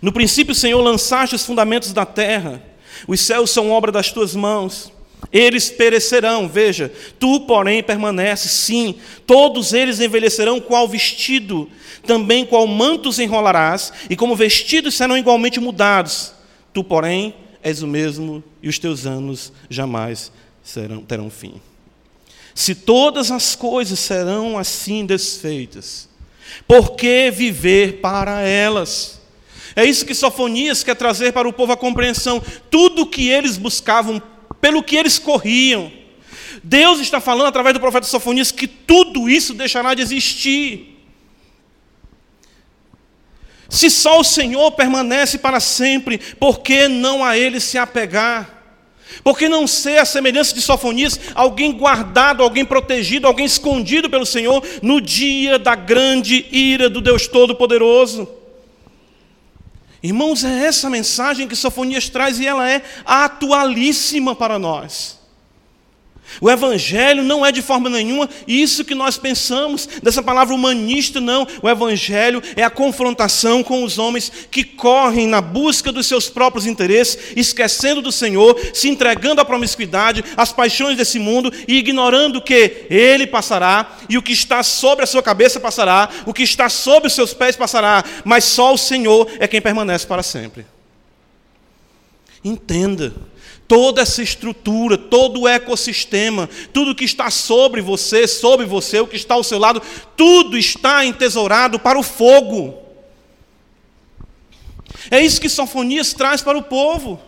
[0.00, 2.62] No princípio, Senhor, lançaste os fundamentos da terra.
[3.08, 4.92] Os céus são obra das tuas mãos.
[5.32, 11.68] Eles perecerão, veja, tu, porém, permaneces, sim, todos eles envelhecerão qual vestido,
[12.06, 16.32] também qual mantos enrolarás, e como vestidos serão igualmente mudados.
[16.72, 20.30] Tu, porém, és o mesmo, e os teus anos jamais
[20.62, 21.60] serão, terão fim.
[22.54, 26.08] Se todas as coisas serão assim desfeitas,
[26.68, 29.20] por que viver para elas?
[29.76, 32.40] É isso que Sofonias quer trazer para o povo a compreensão.
[32.70, 34.22] Tudo que eles buscavam
[34.64, 35.92] pelo que eles corriam.
[36.62, 41.04] Deus está falando através do profeta Sofonias que tudo isso deixará de existir.
[43.68, 48.64] Se só o Senhor permanece para sempre, por que não a Ele se apegar?
[49.22, 54.24] Por que não ser a semelhança de Sofonias, alguém guardado, alguém protegido, alguém escondido pelo
[54.24, 58.43] Senhor no dia da grande ira do Deus Todo-Poderoso?
[60.04, 65.18] Irmãos, é essa mensagem que Sofonias traz e ela é atualíssima para nós.
[66.40, 71.46] O Evangelho não é de forma nenhuma isso que nós pensamos, dessa palavra humanista, não.
[71.62, 76.66] O Evangelho é a confrontação com os homens que correm na busca dos seus próprios
[76.66, 82.86] interesses, esquecendo do Senhor, se entregando à promiscuidade, às paixões desse mundo e ignorando que
[82.90, 87.06] Ele passará e o que está sobre a sua cabeça passará, o que está sobre
[87.06, 90.66] os seus pés passará, mas só o Senhor é quem permanece para sempre.
[92.42, 93.14] Entenda
[93.66, 99.16] toda essa estrutura, todo o ecossistema, tudo que está sobre você, sobre você, o que
[99.16, 99.82] está ao seu lado,
[100.16, 102.78] tudo está entesourado para o fogo.
[105.10, 107.20] É isso que Sofonias traz para o povo.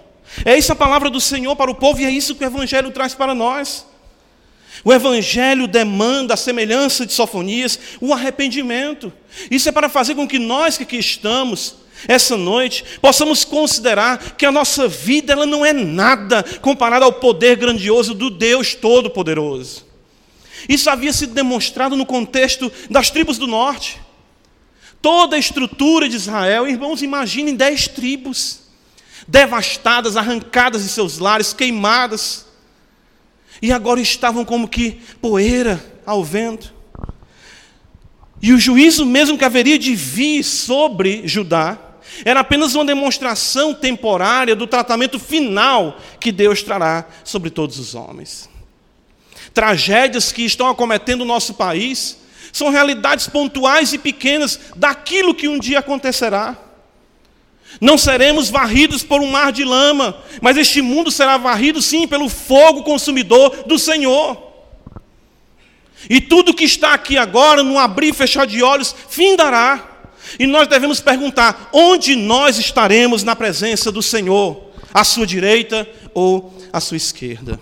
[0.45, 2.91] É isso a palavra do Senhor para o povo e é isso que o Evangelho
[2.91, 3.87] traz para nós.
[4.85, 9.13] O Evangelho demanda a semelhança de Sofonias, o arrependimento.
[9.51, 14.45] Isso é para fazer com que nós que aqui estamos, essa noite, possamos considerar que
[14.45, 19.87] a nossa vida ela não é nada comparada ao poder grandioso do Deus Todo-Poderoso.
[20.69, 24.01] Isso havia sido demonstrado no contexto das tribos do norte.
[25.01, 28.61] Toda a estrutura de Israel, irmãos, imaginem dez tribos,
[29.27, 32.47] devastadas, arrancadas de seus lares, queimadas,
[33.63, 36.75] e agora estavam como que poeira ao vento.
[38.43, 41.79] E o juízo mesmo que haveria de vir sobre Judá,
[42.25, 48.49] era apenas uma demonstração temporária do tratamento final que Deus trará sobre todos os homens.
[49.53, 52.19] Tragédias que estão acometendo o nosso país
[52.53, 56.57] são realidades pontuais e pequenas daquilo que um dia acontecerá.
[57.81, 62.29] Não seremos varridos por um mar de lama, mas este mundo será varrido sim pelo
[62.29, 64.47] fogo consumidor do Senhor.
[66.09, 69.96] E tudo que está aqui agora, no abrir e fechar de olhos, findará.
[70.39, 74.65] E nós devemos perguntar: onde nós estaremos na presença do Senhor?
[74.93, 77.61] À sua direita ou à sua esquerda?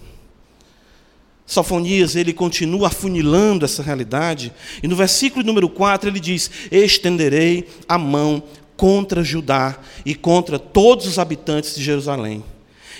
[1.46, 4.52] Sofonias, ele continua afunilando essa realidade,
[4.82, 8.42] e no versículo número 4 ele diz: Estenderei a mão
[8.76, 12.42] contra Judá e contra todos os habitantes de Jerusalém.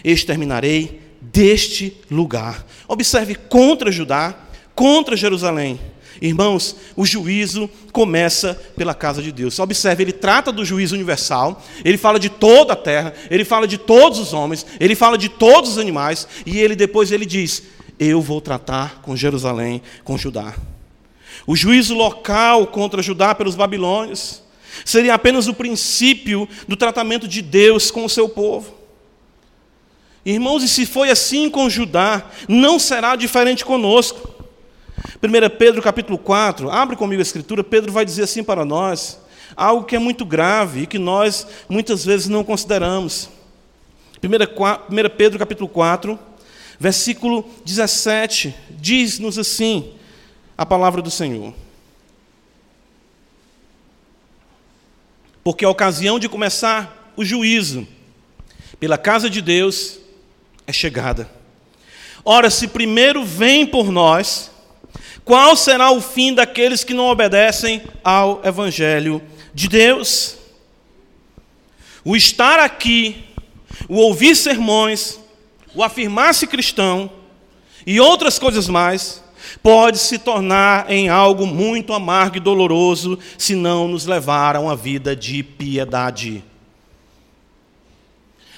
[0.04, 2.66] Exterminarei deste lugar.
[2.86, 4.34] Observe contra Judá,
[4.74, 5.80] contra Jerusalém.
[6.20, 9.58] Irmãos, o juízo começa pela casa de Deus.
[9.58, 13.78] Observe, ele trata do juízo universal, ele fala de toda a terra, ele fala de
[13.78, 17.64] todos os homens, ele fala de todos os animais, e ele depois ele diz:
[17.98, 20.54] Eu vou tratar com Jerusalém, com Judá.
[21.46, 24.42] O juízo local contra Judá pelos babilônios
[24.84, 28.74] seria apenas o princípio do tratamento de Deus com o seu povo.
[30.24, 34.34] Irmãos, e se foi assim com Judá, não será diferente conosco.
[35.22, 39.20] 1 Pedro capítulo 4, abre comigo a escritura, Pedro vai dizer assim para nós,
[39.55, 43.28] algo que é muito grave e que nós muitas vezes não consideramos.
[44.22, 46.18] 1 Pedro capítulo 4,
[46.78, 49.92] versículo 17, diz-nos assim
[50.57, 51.52] a palavra do Senhor.
[55.42, 57.86] Porque a ocasião de começar o juízo
[58.80, 59.98] pela casa de Deus
[60.66, 61.30] é chegada.
[62.24, 64.50] Ora, se primeiro vem por nós,
[65.24, 69.22] qual será o fim daqueles que não obedecem ao Evangelho
[69.54, 70.36] de Deus?
[72.04, 73.24] O estar aqui,
[73.88, 75.18] o ouvir sermões,
[75.74, 77.10] o afirmar-se cristão
[77.86, 79.22] e outras coisas mais,
[79.62, 84.76] pode se tornar em algo muito amargo e doloroso se não nos levar a uma
[84.76, 86.44] vida de piedade.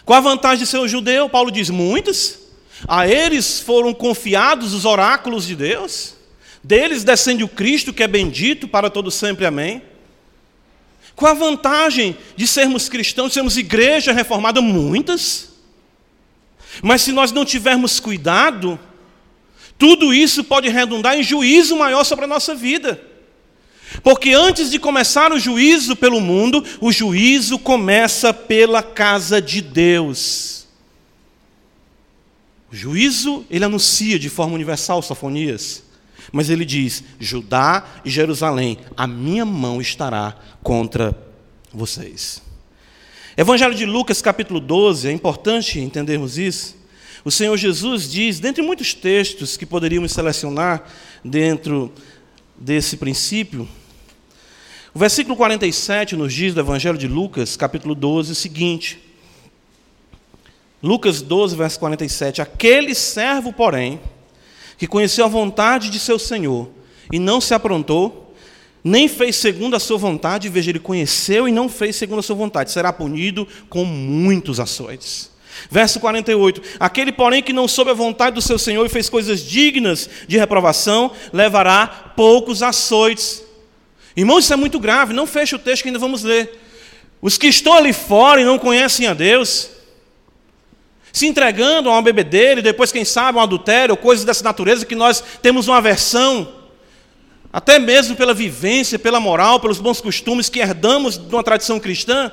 [0.05, 1.29] Qual a vantagem de ser um judeu?
[1.29, 2.47] Paulo diz: muitas.
[2.87, 6.16] A eles foram confiados os oráculos de Deus.
[6.67, 9.47] Deles descende o Cristo que é bendito para todo sempre.
[9.47, 9.81] Amém.
[11.15, 14.61] Qual a vantagem de sermos cristãos, de sermos igreja reformada?
[14.61, 15.51] Muitas.
[16.83, 18.81] Mas se nós não tivermos cuidado,
[19.79, 23.01] tudo isso pode redundar em juízo maior sobre a nossa vida.
[24.03, 30.67] Porque antes de começar o juízo pelo mundo, o juízo começa pela casa de Deus.
[32.73, 35.86] O juízo, ele anuncia de forma universal, Sofonias,
[36.33, 41.17] mas ele diz: Judá e Jerusalém, a minha mão estará contra
[41.73, 42.43] vocês.
[43.37, 46.75] Evangelho de Lucas, capítulo 12, é importante entendermos isso.
[47.25, 50.89] O Senhor Jesus diz, dentre muitos textos que poderíamos selecionar
[51.25, 51.93] dentro
[52.57, 53.69] desse princípio,
[54.95, 58.99] o versículo 47 nos diz do Evangelho de Lucas, capítulo 12, o seguinte:
[60.83, 64.01] Lucas 12, verso 47: Aquele servo, porém,
[64.79, 66.69] que conheceu a vontade de seu senhor
[67.13, 68.35] e não se aprontou,
[68.83, 72.37] nem fez segundo a sua vontade, veja, ele conheceu e não fez segundo a sua
[72.37, 75.31] vontade, será punido com muitos açoites.
[75.71, 79.41] Verso 48: Aquele, porém, que não soube a vontade do seu Senhor e fez coisas
[79.41, 83.43] dignas de reprovação, levará poucos açoites.
[84.17, 86.61] Irmãos, isso é muito grave, não feche o texto que ainda vamos ler.
[87.21, 89.71] Os que estão ali fora e não conhecem a Deus,
[91.17, 94.85] se entregando a uma bebedeira e depois, quem sabe, um adultério ou coisas dessa natureza
[94.85, 96.47] que nós temos uma aversão,
[97.51, 102.31] até mesmo pela vivência, pela moral, pelos bons costumes que herdamos de uma tradição cristã,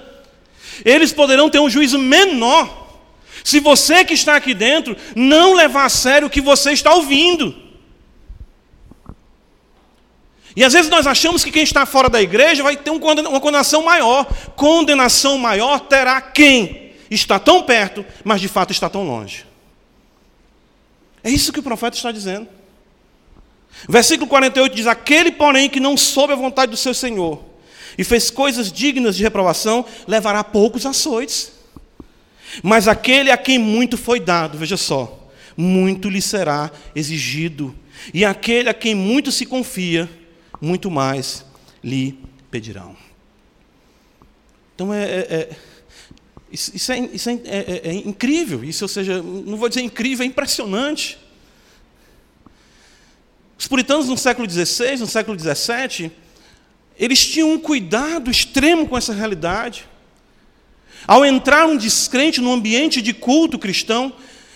[0.83, 2.99] eles poderão ter um juízo menor
[3.41, 7.55] se você que está aqui dentro não levar a sério o que você está ouvindo.
[10.57, 12.99] E às vezes nós achamos que quem está fora da igreja vai ter uma
[13.39, 14.25] condenação maior.
[14.57, 16.82] Condenação maior terá quem
[17.15, 19.45] está tão perto, mas de fato está tão longe.
[21.23, 22.47] É isso que o profeta está dizendo.
[23.87, 27.43] Versículo 48 diz: Aquele, porém, que não soube a vontade do seu Senhor
[27.97, 31.51] e fez coisas dignas de reprovação, levará poucos açoites.
[32.61, 37.75] Mas aquele a quem muito foi dado, veja só, muito lhe será exigido.
[38.13, 40.09] E aquele a quem muito se confia,
[40.61, 41.45] muito mais
[41.83, 42.19] lhe
[42.51, 42.95] pedirão.
[44.75, 45.49] Então é, é, é
[46.53, 48.63] isso, é, isso é, é, é, incrível.
[48.63, 51.17] Isso, ou seja, não vou dizer incrível, é impressionante.
[53.57, 56.11] Os puritanos no século XVI, no século XVII,
[56.99, 59.87] eles tinham um cuidado extremo com essa realidade.
[61.07, 64.13] Ao entrar um descrente no ambiente de culto cristão,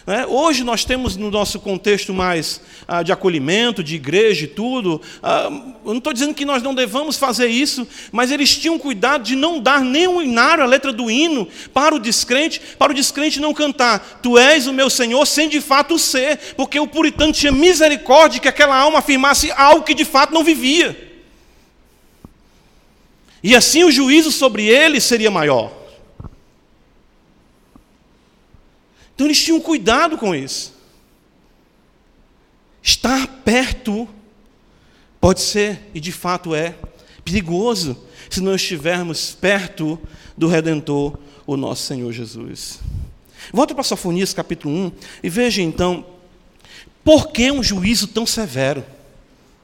[0.07, 0.25] Né?
[0.25, 5.49] Hoje nós temos no nosso contexto mais ah, de acolhimento, de igreja e tudo, ah,
[5.83, 9.35] eu não estou dizendo que nós não devamos fazer isso, mas eles tinham cuidado de
[9.35, 13.41] não dar nem um inário, a letra do hino, para o descrente, para o descrente
[13.41, 17.51] não cantar, Tu és o meu Senhor, sem de fato ser, porque o puritano tinha
[17.51, 20.97] misericórdia que aquela alma afirmasse algo que de fato não vivia.
[23.43, 25.76] E assim o juízo sobre ele seria maior.
[29.17, 30.75] Então eles tinham cuidado com isso.
[32.83, 34.07] Estar perto
[35.19, 36.75] pode ser, e de fato é,
[37.25, 37.97] perigoso
[38.29, 39.99] se não estivermos perto
[40.37, 42.79] do Redentor, o nosso Senhor Jesus.
[43.51, 44.91] Volta para Sofonias capítulo 1
[45.23, 46.05] e veja então
[47.03, 48.85] por que um juízo tão severo,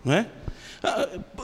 [0.04, 0.26] não é?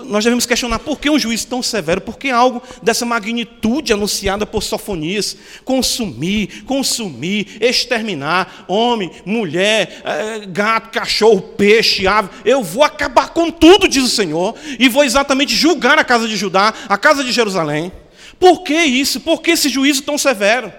[0.06, 4.46] Nós devemos questionar por que um juízo tão severo, por que algo dessa magnitude anunciada
[4.46, 13.30] por Sofonias, consumir, consumir, exterminar, homem, mulher, eh, gato, cachorro, peixe, ave, eu vou acabar
[13.30, 17.24] com tudo, diz o Senhor, e vou exatamente julgar a casa de Judá, a casa
[17.24, 17.94] de Jerusalém.
[18.38, 19.22] Por que isso?
[19.22, 20.72] Por que esse juízo tão severo?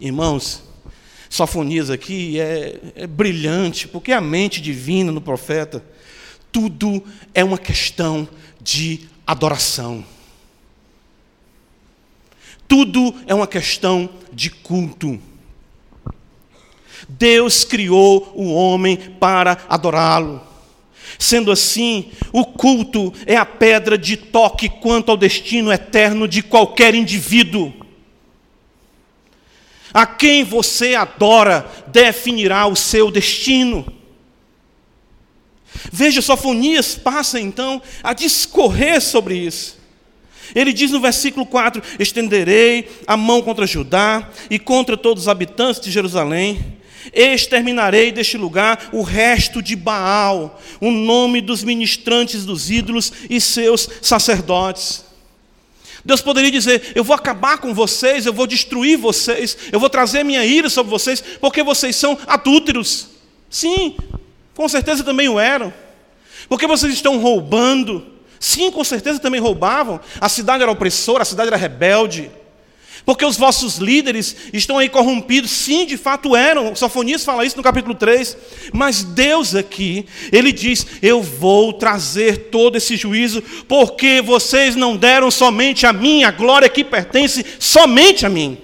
[0.00, 0.62] Irmãos,
[1.28, 5.84] Sofonias aqui é, é brilhante, porque a mente divina no profeta
[6.52, 7.02] tudo
[7.34, 8.28] é uma questão
[8.60, 10.04] de adoração.
[12.66, 15.18] Tudo é uma questão de culto.
[17.08, 20.42] Deus criou o homem para adorá-lo.
[21.18, 26.94] Sendo assim, o culto é a pedra de toque quanto ao destino eterno de qualquer
[26.94, 27.72] indivíduo.
[29.92, 33.97] A quem você adora definirá o seu destino.
[35.92, 39.78] Veja, Sofonias passa então a discorrer sobre isso.
[40.54, 45.80] Ele diz no versículo 4: Estenderei a mão contra Judá e contra todos os habitantes
[45.80, 46.78] de Jerusalém,
[47.12, 53.88] exterminarei deste lugar o resto de Baal, o nome dos ministrantes dos ídolos e seus
[54.02, 55.04] sacerdotes.
[56.04, 60.24] Deus poderia dizer: Eu vou acabar com vocês, eu vou destruir vocês, eu vou trazer
[60.24, 63.08] minha ira sobre vocês, porque vocês são adúlteros.
[63.50, 63.96] Sim,
[64.58, 65.72] com certeza também o eram.
[66.48, 68.04] Porque vocês estão roubando.
[68.40, 70.00] Sim, com certeza também roubavam.
[70.20, 72.28] A cidade era opressora, a cidade era rebelde.
[73.04, 75.52] Porque os vossos líderes estão aí corrompidos.
[75.52, 76.72] Sim, de fato eram.
[76.72, 78.36] O Sofonias fala isso no capítulo 3.
[78.72, 85.30] Mas Deus aqui, ele diz: Eu vou trazer todo esse juízo, porque vocês não deram
[85.30, 88.58] somente a mim a glória que pertence somente a mim.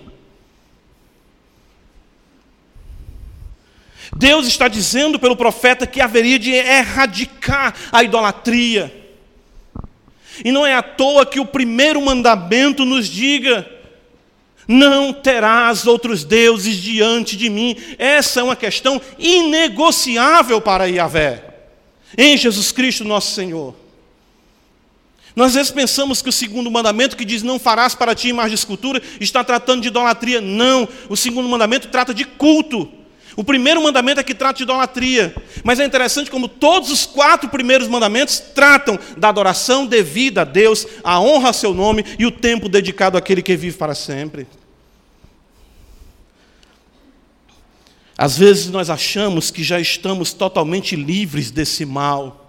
[4.16, 8.92] Deus está dizendo pelo profeta que haveria de erradicar a idolatria.
[10.44, 13.68] E não é à toa que o primeiro mandamento nos diga:
[14.66, 17.76] não terás outros deuses diante de mim.
[17.98, 21.44] Essa é uma questão inegociável para Yahvé,
[22.16, 23.74] em Jesus Cristo nosso Senhor.
[25.36, 28.50] Nós às vezes pensamos que o segundo mandamento, que diz não farás para ti imagem
[28.50, 30.40] de escultura, está tratando de idolatria.
[30.40, 33.03] Não, o segundo mandamento trata de culto.
[33.36, 37.48] O primeiro mandamento é que trata de idolatria, mas é interessante como todos os quatro
[37.48, 42.30] primeiros mandamentos tratam da adoração devida a Deus, a honra a seu nome e o
[42.30, 44.46] tempo dedicado àquele que vive para sempre.
[48.16, 52.43] Às vezes nós achamos que já estamos totalmente livres desse mal.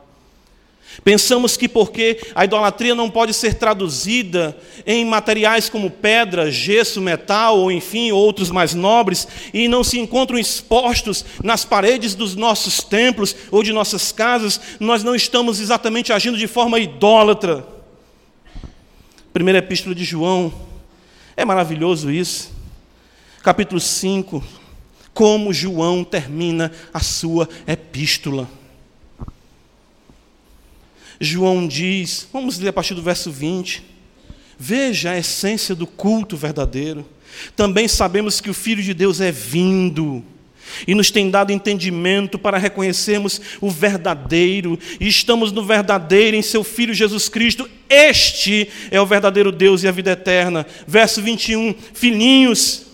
[1.04, 7.60] Pensamos que porque a idolatria não pode ser traduzida em materiais como pedra, gesso, metal,
[7.60, 13.36] ou enfim, outros mais nobres, e não se encontram expostos nas paredes dos nossos templos
[13.52, 17.66] ou de nossas casas, nós não estamos exatamente agindo de forma idólatra.
[19.34, 20.54] Primeira epístola de João,
[21.36, 22.52] é maravilhoso isso.
[23.44, 24.44] Capítulo 5,
[25.14, 28.50] como João termina a sua epístola.
[31.20, 33.84] João diz, vamos ler a partir do verso 20.
[34.58, 37.06] Veja a essência do culto verdadeiro.
[37.56, 40.24] Também sabemos que o Filho de Deus é vindo
[40.88, 46.64] e nos tem dado entendimento para reconhecermos o verdadeiro, e estamos no verdadeiro em seu
[46.64, 47.70] Filho Jesus Cristo.
[47.90, 50.66] Este é o verdadeiro Deus e a vida eterna.
[50.88, 52.86] Verso 21, filhinhos,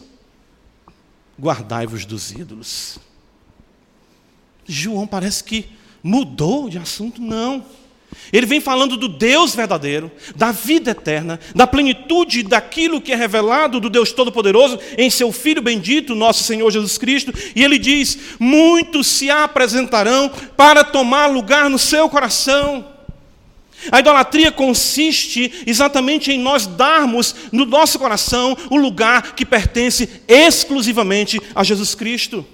[1.40, 3.00] guardai-vos dos ídolos.
[4.68, 5.66] João parece que
[6.04, 7.66] mudou de assunto, não.
[8.32, 13.80] Ele vem falando do Deus verdadeiro, da vida eterna, da plenitude daquilo que é revelado
[13.80, 17.34] do Deus Todo-Poderoso em seu Filho bendito, nosso Senhor Jesus Cristo.
[17.56, 22.86] E ele diz: Muitos se apresentarão para tomar lugar no seu coração.
[23.92, 31.42] A idolatria consiste exatamente em nós darmos no nosso coração o lugar que pertence exclusivamente
[31.56, 32.46] a Jesus Cristo.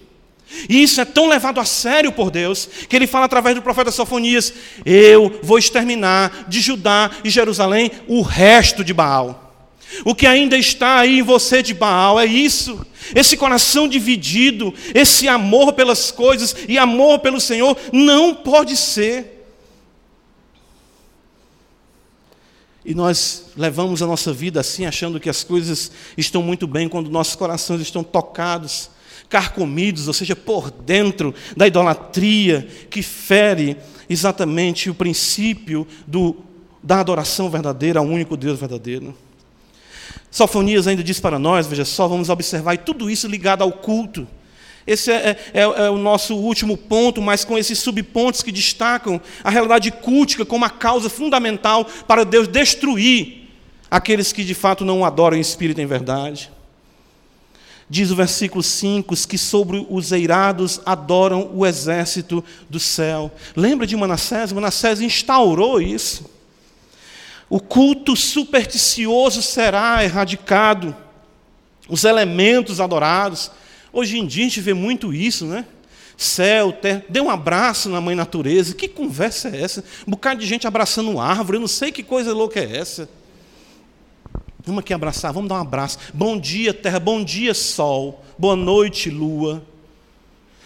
[0.69, 3.91] E isso é tão levado a sério por Deus, que ele fala através do profeta
[3.91, 4.53] Sofonias:
[4.85, 9.43] Eu vou exterminar de Judá e Jerusalém o resto de Baal.
[10.03, 12.85] O que ainda está aí em você de Baal é isso,
[13.15, 19.37] esse coração dividido, esse amor pelas coisas e amor pelo Senhor, não pode ser.
[22.83, 27.09] E nós levamos a nossa vida assim, achando que as coisas estão muito bem, quando
[27.09, 28.89] nossos corações estão tocados,
[29.29, 33.77] carcomidos, ou seja, por dentro da idolatria que fere
[34.09, 36.37] exatamente o princípio do,
[36.81, 39.15] da adoração verdadeira ao único Deus verdadeiro.
[40.31, 44.27] Sofonias ainda diz para nós, veja só, vamos observar, e tudo isso ligado ao culto.
[44.85, 49.49] Esse é, é, é, o nosso último ponto, mas com esses subpontos que destacam a
[49.49, 53.49] realidade cultica como a causa fundamental para Deus destruir
[53.91, 56.49] aqueles que de fato não adoram em espírito e em verdade.
[57.89, 63.31] Diz o versículo 5 que sobre os eirados adoram o exército do céu.
[63.55, 64.51] Lembra de Manassés?
[64.51, 66.25] Manassés instaurou isso.
[67.49, 70.95] O culto supersticioso será erradicado.
[71.87, 73.51] Os elementos adorados,
[73.97, 75.65] Hoje em dia a gente vê muito isso, né?
[76.15, 78.75] Céu, terra, dê um abraço na mãe natureza.
[78.75, 79.83] Que conversa é essa?
[80.07, 83.09] Um bocado de gente abraçando árvore, eu não sei que coisa louca é essa.
[84.67, 85.97] Vamos aqui abraçar, vamos dar um abraço.
[86.13, 88.21] Bom dia, terra, bom dia, sol.
[88.37, 89.65] Boa noite, lua.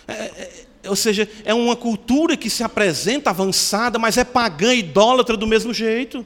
[0.08, 5.38] É, é, ou seja, é uma cultura que se apresenta avançada, mas é pagã, idólatra
[5.38, 6.26] do mesmo jeito.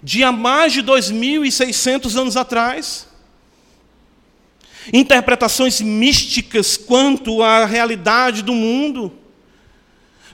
[0.00, 3.08] De há mais de 2.600 anos atrás
[4.92, 9.12] interpretações místicas quanto à realidade do mundo.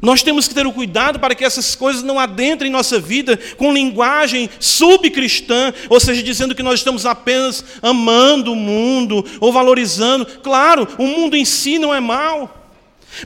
[0.05, 3.39] Nós temos que ter o cuidado para que essas coisas não adentrem em nossa vida
[3.57, 10.27] com linguagem subcristã, ou seja, dizendo que nós estamos apenas amando o mundo ou valorizando.
[10.43, 12.63] Claro, o mundo em si não é mal.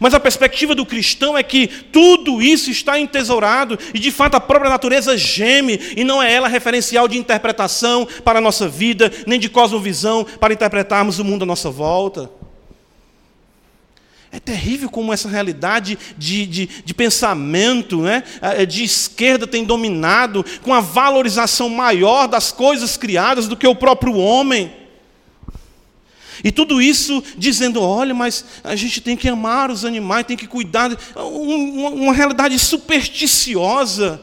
[0.01, 4.41] Mas a perspectiva do cristão é que tudo isso está entesourado e de fato a
[4.41, 9.41] própria natureza geme e não é ela referencial de interpretação para a nossa vida, nem
[9.41, 12.38] de cosmovisão para interpretarmos o mundo à nossa volta.
[14.31, 20.45] É terrível como essa realidade de, de, de pensamento né, eh, de esquerda tem dominado
[20.63, 24.71] com a valorização maior das coisas criadas do que o próprio homem.
[26.45, 30.47] E tudo isso dizendo: olha, mas a gente tem que amar os animais, tem que
[30.47, 30.91] cuidar.
[31.17, 34.21] Uma, uma realidade supersticiosa,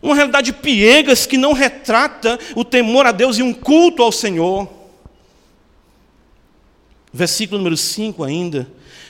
[0.00, 4.66] uma realidade piegas que não retrata o temor a Deus e um culto ao Senhor.
[7.12, 8.66] Versículo número 5 ainda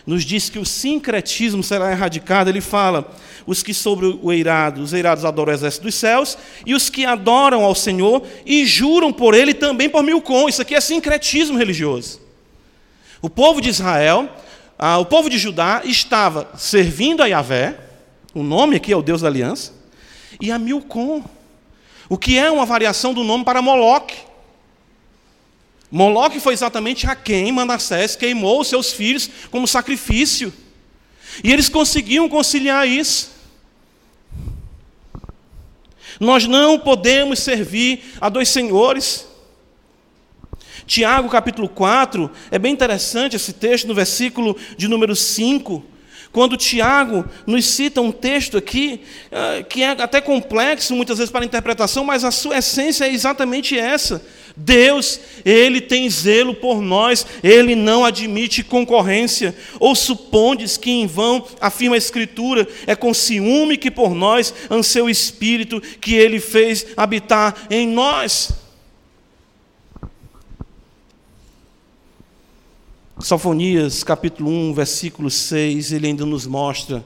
[0.07, 2.51] nos diz que o sincretismo será erradicado.
[2.51, 3.11] Ele fala:
[3.47, 6.37] os que sobre o eirado, os eirados adoram o exército dos céus,
[6.67, 10.49] e os que adoram ao Senhor e juram por ele também por Milcom.
[10.49, 12.21] Isso aqui é sincretismo religioso.
[13.23, 14.29] O povo de Israel,
[14.79, 17.79] ah, o povo de Judá estava servindo a Yahvé,
[18.35, 19.73] o nome aqui é o Deus da aliança,
[20.41, 21.25] e a Milcom,
[22.09, 24.17] o que é uma variação do nome para Moloque.
[25.95, 30.53] Moloque foi exatamente a quem Manassés queimou os seus filhos como sacrifício.
[31.45, 33.31] E eles conseguiam conciliar isso.
[36.19, 39.25] Nós não podemos servir a dois senhores.
[40.85, 45.81] Tiago capítulo 4, é bem interessante esse texto no versículo de número 5,
[46.33, 51.43] quando Tiago nos cita um texto aqui, ah, que é até complexo muitas vezes para
[51.43, 54.21] a interpretação, mas a sua essência é exatamente essa.
[54.57, 59.55] Deus, Ele tem zelo por nós, Ele não admite concorrência.
[59.81, 65.05] Ou supondes que em vão, afirma a Escritura, é com ciúme que por nós anseia
[65.05, 68.53] o Espírito que Ele fez habitar em nós.
[73.21, 77.05] Sofonias capítulo 1, versículo 6, ele ainda nos mostra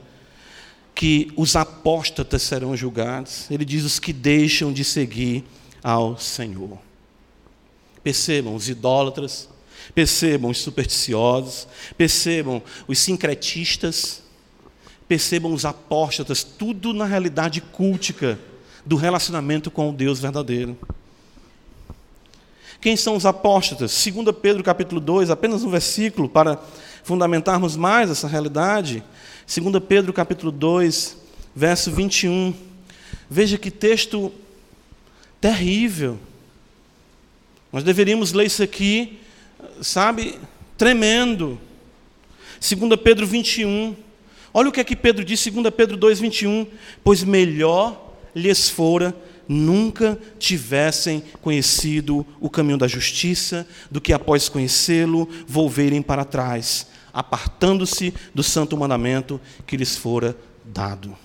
[0.95, 3.49] que os apóstatas serão julgados.
[3.51, 5.45] Ele diz os que deixam de seguir
[5.83, 6.88] ao Senhor.
[8.03, 9.49] Percebam os idólatras,
[9.95, 14.23] percebam os supersticiosos, percebam os sincretistas,
[15.09, 18.39] percebam os apóstatas, tudo na realidade cultica
[18.85, 20.77] do relacionamento com o Deus verdadeiro.
[22.81, 24.05] Quem são os apóstatas?
[24.05, 26.61] 2 Pedro capítulo 2, apenas um versículo para
[27.03, 29.03] fundamentarmos mais essa realidade.
[29.47, 31.17] 2 Pedro capítulo 2,
[31.57, 32.55] verso 21.
[33.29, 34.33] Veja que texto
[35.41, 36.19] terrível.
[37.73, 39.19] Nós deveríamos ler isso aqui,
[39.81, 40.39] sabe,
[40.77, 41.61] tremendo.
[42.61, 43.95] 2 Pedro 21.
[44.53, 46.67] Olha o que é que Pedro diz, 2 Pedro 2, 21.
[47.05, 49.15] Pois melhor lhes fora
[49.47, 58.13] nunca tivessem conhecido o caminho da justiça, do que após conhecê-lo volverem para trás, apartando-se
[58.35, 61.17] do santo mandamento que lhes fora dado.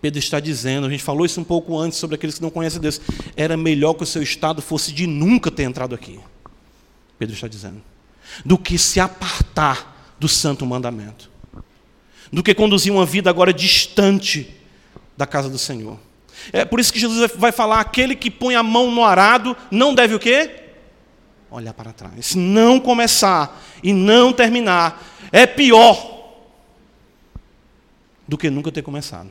[0.00, 2.80] Pedro está dizendo, a gente falou isso um pouco antes sobre aqueles que não conhecem
[2.80, 3.00] Deus,
[3.36, 6.20] era melhor que o seu estado fosse de nunca ter entrado aqui.
[7.18, 7.82] Pedro está dizendo,
[8.44, 11.30] do que se apartar do santo mandamento,
[12.32, 14.54] do que conduzir uma vida agora distante
[15.16, 15.98] da casa do Senhor.
[16.52, 19.94] É por isso que Jesus vai falar: aquele que põe a mão no arado não
[19.94, 20.64] deve o quê?
[21.50, 22.34] Olhar para trás.
[22.34, 26.14] Não começar e não terminar é pior
[28.26, 29.30] do que nunca ter começado.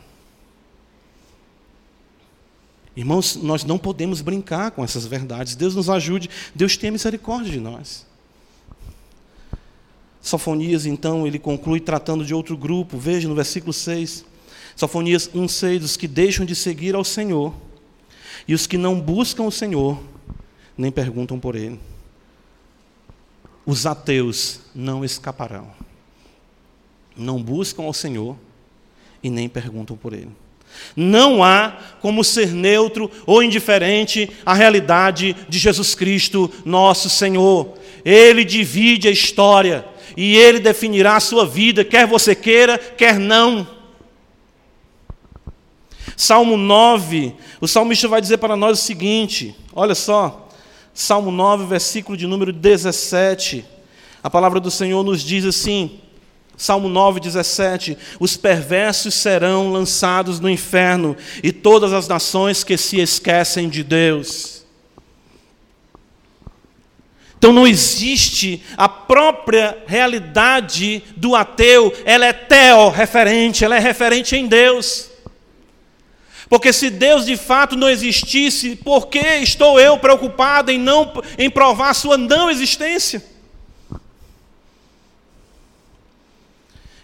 [2.96, 5.56] Irmãos, nós não podemos brincar com essas verdades.
[5.56, 8.06] Deus nos ajude, Deus tenha misericórdia de nós.
[10.22, 12.98] Sofonias, então, ele conclui tratando de outro grupo.
[12.98, 14.26] Veja no versículo 6.
[14.76, 17.54] Sofonias 1,6: Os que deixam de seguir ao Senhor,
[18.48, 20.02] e os que não buscam o Senhor,
[20.78, 21.80] nem perguntam por Ele.
[23.66, 25.72] Os ateus não escaparão.
[27.16, 28.38] Não buscam ao Senhor
[29.22, 30.32] e nem perguntam por Ele.
[30.96, 37.74] Não há como ser neutro ou indiferente à realidade de Jesus Cristo, nosso Senhor.
[38.04, 43.68] Ele divide a história e ele definirá a sua vida, quer você queira, quer não.
[46.16, 50.48] Salmo 9, o salmista vai dizer para nós o seguinte: olha só,
[50.94, 53.66] Salmo 9, versículo de número 17.
[54.24, 56.00] A palavra do Senhor nos diz assim:
[56.58, 63.00] Salmo 9, 17: Os perversos serão lançados no inferno, e todas as nações que se
[63.00, 64.56] esquecem de Deus.
[67.38, 74.48] Então não existe a própria realidade do ateu, ela é teo-referente, ela é referente em
[74.48, 75.12] Deus.
[76.50, 81.50] Porque se Deus de fato não existisse, por que estou eu preocupado em não em
[81.50, 83.35] provar sua não existência?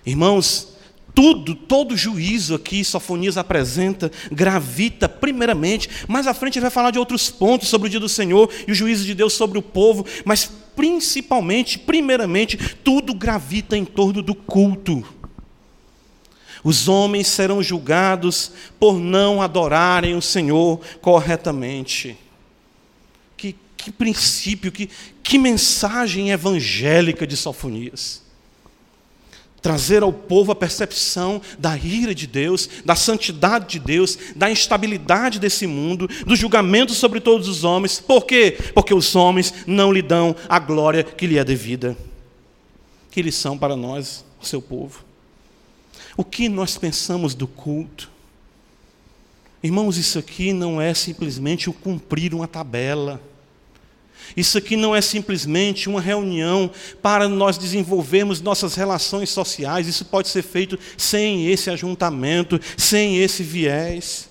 [0.05, 0.71] Irmãos,
[1.13, 6.99] tudo, todo juízo aqui, Sofonias apresenta, gravita primeiramente, mais à frente ele vai falar de
[6.99, 10.05] outros pontos sobre o dia do Senhor e o juízo de Deus sobre o povo,
[10.23, 15.03] mas principalmente, primeiramente, tudo gravita em torno do culto.
[16.63, 22.15] Os homens serão julgados por não adorarem o Senhor corretamente.
[23.35, 24.87] Que, que princípio, que,
[25.23, 28.20] que mensagem evangélica de Sofonias
[29.61, 35.39] trazer ao povo a percepção da ira de Deus, da santidade de Deus, da instabilidade
[35.39, 37.99] desse mundo, do julgamento sobre todos os homens.
[37.99, 38.57] Por quê?
[38.73, 41.95] Porque os homens não lhe dão a glória que lhe é devida.
[43.11, 45.03] Que lição para nós, o seu povo.
[46.17, 48.09] O que nós pensamos do culto?
[49.63, 53.21] Irmãos, isso aqui não é simplesmente o cumprir uma tabela.
[54.35, 56.71] Isso aqui não é simplesmente uma reunião
[57.01, 59.87] para nós desenvolvermos nossas relações sociais.
[59.87, 64.30] Isso pode ser feito sem esse ajuntamento, sem esse viés.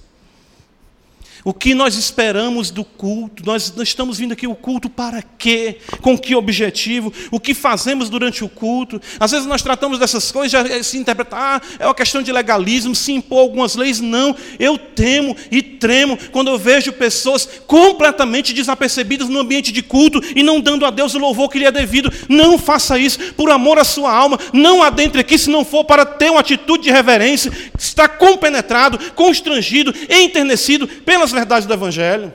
[1.45, 3.45] O que nós esperamos do culto?
[3.47, 5.79] Nós, estamos vindo aqui o culto para quê?
[6.01, 7.13] Com que objetivo?
[7.31, 9.01] O que fazemos durante o culto?
[9.19, 12.95] Às vezes nós tratamos dessas coisas, já se interpretar, ah, é uma questão de legalismo,
[12.95, 14.01] se impor algumas leis.
[14.01, 20.21] Não, eu temo e tremo quando eu vejo pessoas completamente desapercebidas no ambiente de culto
[20.35, 22.13] e não dando a Deus o louvor que lhe é devido.
[22.29, 24.39] Não faça isso, por amor à sua alma.
[24.53, 29.95] Não adentre aqui se não for para ter uma atitude de reverência, estar compenetrado, constrangido,
[30.09, 32.33] enternecido pelas as verdades do Evangelho.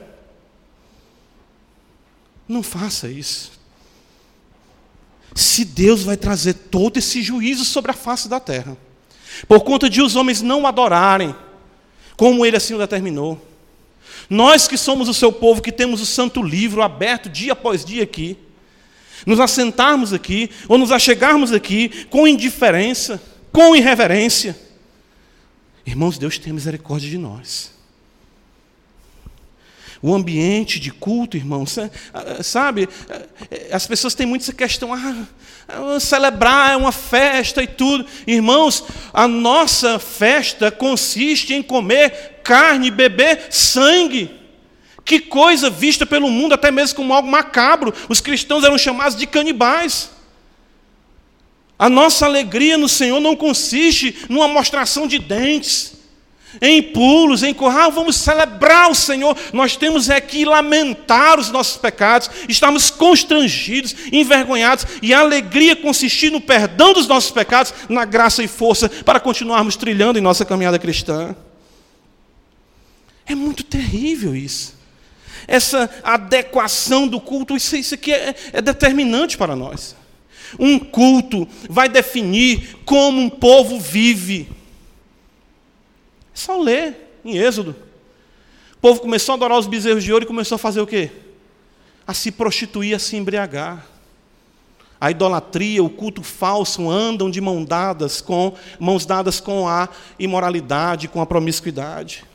[2.48, 3.52] Não faça isso.
[5.34, 8.78] Se Deus vai trazer todo esse juízo sobre a face da terra,
[9.48, 11.36] por conta de os homens não adorarem,
[12.16, 13.46] como Ele assim o determinou.
[14.30, 18.04] Nós que somos o seu povo, que temos o santo livro aberto dia após dia
[18.04, 18.38] aqui,
[19.26, 23.22] nos assentarmos aqui, ou nos achegarmos aqui com indiferença,
[23.52, 24.58] com irreverência.
[25.86, 27.75] Irmãos, Deus tem misericórdia de nós.
[30.06, 31.80] O ambiente de culto, irmãos,
[32.44, 32.88] sabe?
[33.72, 38.06] As pessoas têm muito essa questão, ah, celebrar é uma festa e tudo.
[38.28, 44.30] Irmãos, a nossa festa consiste em comer carne, beber sangue.
[45.04, 47.92] Que coisa vista pelo mundo até mesmo como algo macabro.
[48.08, 50.12] Os cristãos eram chamados de canibais.
[51.80, 55.96] A nossa alegria no Senhor não consiste numa mostração de dentes
[56.62, 59.38] em pulos, em corral, vamos celebrar o Senhor.
[59.54, 66.32] Nós temos é que lamentar os nossos pecados, estamos constrangidos, envergonhados, e a alegria consistir
[66.32, 70.80] no perdão dos nossos pecados, na graça e força para continuarmos trilhando em nossa caminhada
[70.80, 71.36] cristã.
[73.26, 74.76] É muito terrível isso.
[75.48, 79.96] Essa adequação do culto, isso, isso aqui é, é determinante para nós.
[80.60, 84.50] Um culto vai definir como um povo vive.
[86.36, 87.74] É só ler em Êxodo.
[88.74, 91.10] O povo começou a adorar os bezerros de ouro e começou a fazer o quê?
[92.06, 93.88] A se prostituir, a se embriagar.
[95.00, 99.88] A idolatria, o culto falso andam de mão dadas com, mãos dadas com a
[100.20, 102.26] imoralidade, com a promiscuidade.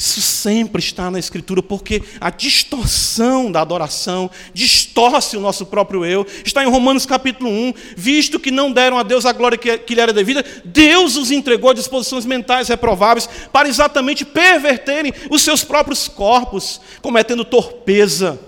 [0.00, 6.26] Isso sempre está na Escritura, porque a distorção da adoração distorce o nosso próprio eu.
[6.42, 7.74] Está em Romanos capítulo 1.
[7.98, 11.68] Visto que não deram a Deus a glória que, lhe era devida, Deus os entregou
[11.68, 18.40] a disposições mentais reprováveis para exatamente perverterem os seus próprios corpos, cometendo torpeza.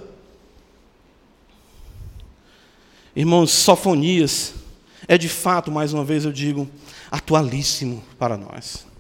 [3.15, 4.55] Irmãos, Sofonias
[5.07, 6.67] é de fato, mais uma vez eu digo,
[7.11, 8.91] atualíssimo para nós.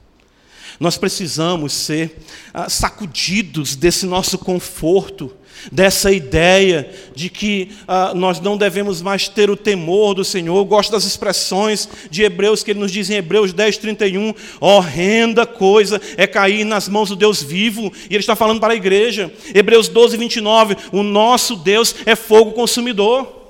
[0.82, 2.18] Nós precisamos ser
[2.52, 5.32] ah, sacudidos desse nosso conforto,
[5.70, 10.56] dessa ideia de que ah, nós não devemos mais ter o temor do Senhor.
[10.56, 15.46] Eu gosto das expressões de Hebreus, que ele nos diz em Hebreus 10, 31, horrenda
[15.46, 19.32] coisa é cair nas mãos do Deus vivo, e ele está falando para a igreja.
[19.54, 23.41] Hebreus 12, 29, o nosso Deus é fogo consumidor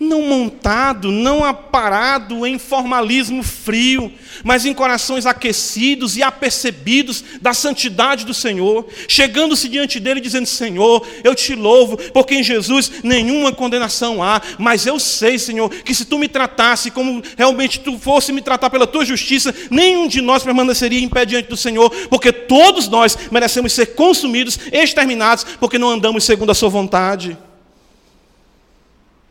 [0.00, 4.12] não montado, não aparado em formalismo frio,
[4.44, 11.04] mas em corações aquecidos e apercebidos da santidade do Senhor, chegando-se diante dele dizendo: Senhor,
[11.24, 16.04] eu te louvo, porque em Jesus nenhuma condenação há, mas eu sei, Senhor, que se
[16.04, 20.44] tu me tratasse como realmente tu fosse me tratar pela tua justiça, nenhum de nós
[20.44, 25.90] permaneceria em pé diante do Senhor, porque todos nós merecemos ser consumidos, exterminados, porque não
[25.90, 27.36] andamos segundo a sua vontade.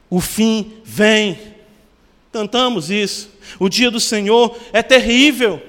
[0.10, 1.56] O fim vem.
[2.32, 3.30] Cantamos isso.
[3.60, 5.62] O dia do Senhor é terrível.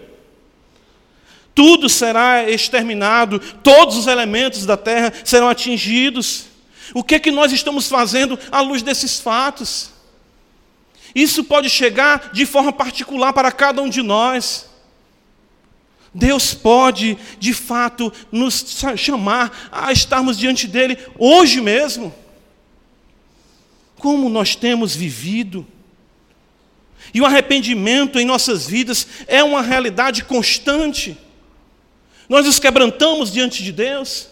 [1.54, 6.44] Tudo será exterminado, todos os elementos da terra serão atingidos.
[6.94, 9.90] O que é que nós estamos fazendo à luz desses fatos?
[11.14, 14.68] Isso pode chegar de forma particular para cada um de nós.
[16.14, 22.14] Deus pode, de fato, nos chamar a estarmos diante dele hoje mesmo
[23.98, 25.66] como nós temos vivido.
[27.12, 31.16] E o arrependimento em nossas vidas é uma realidade constante.
[32.28, 34.28] Nós nos quebrantamos diante de Deus,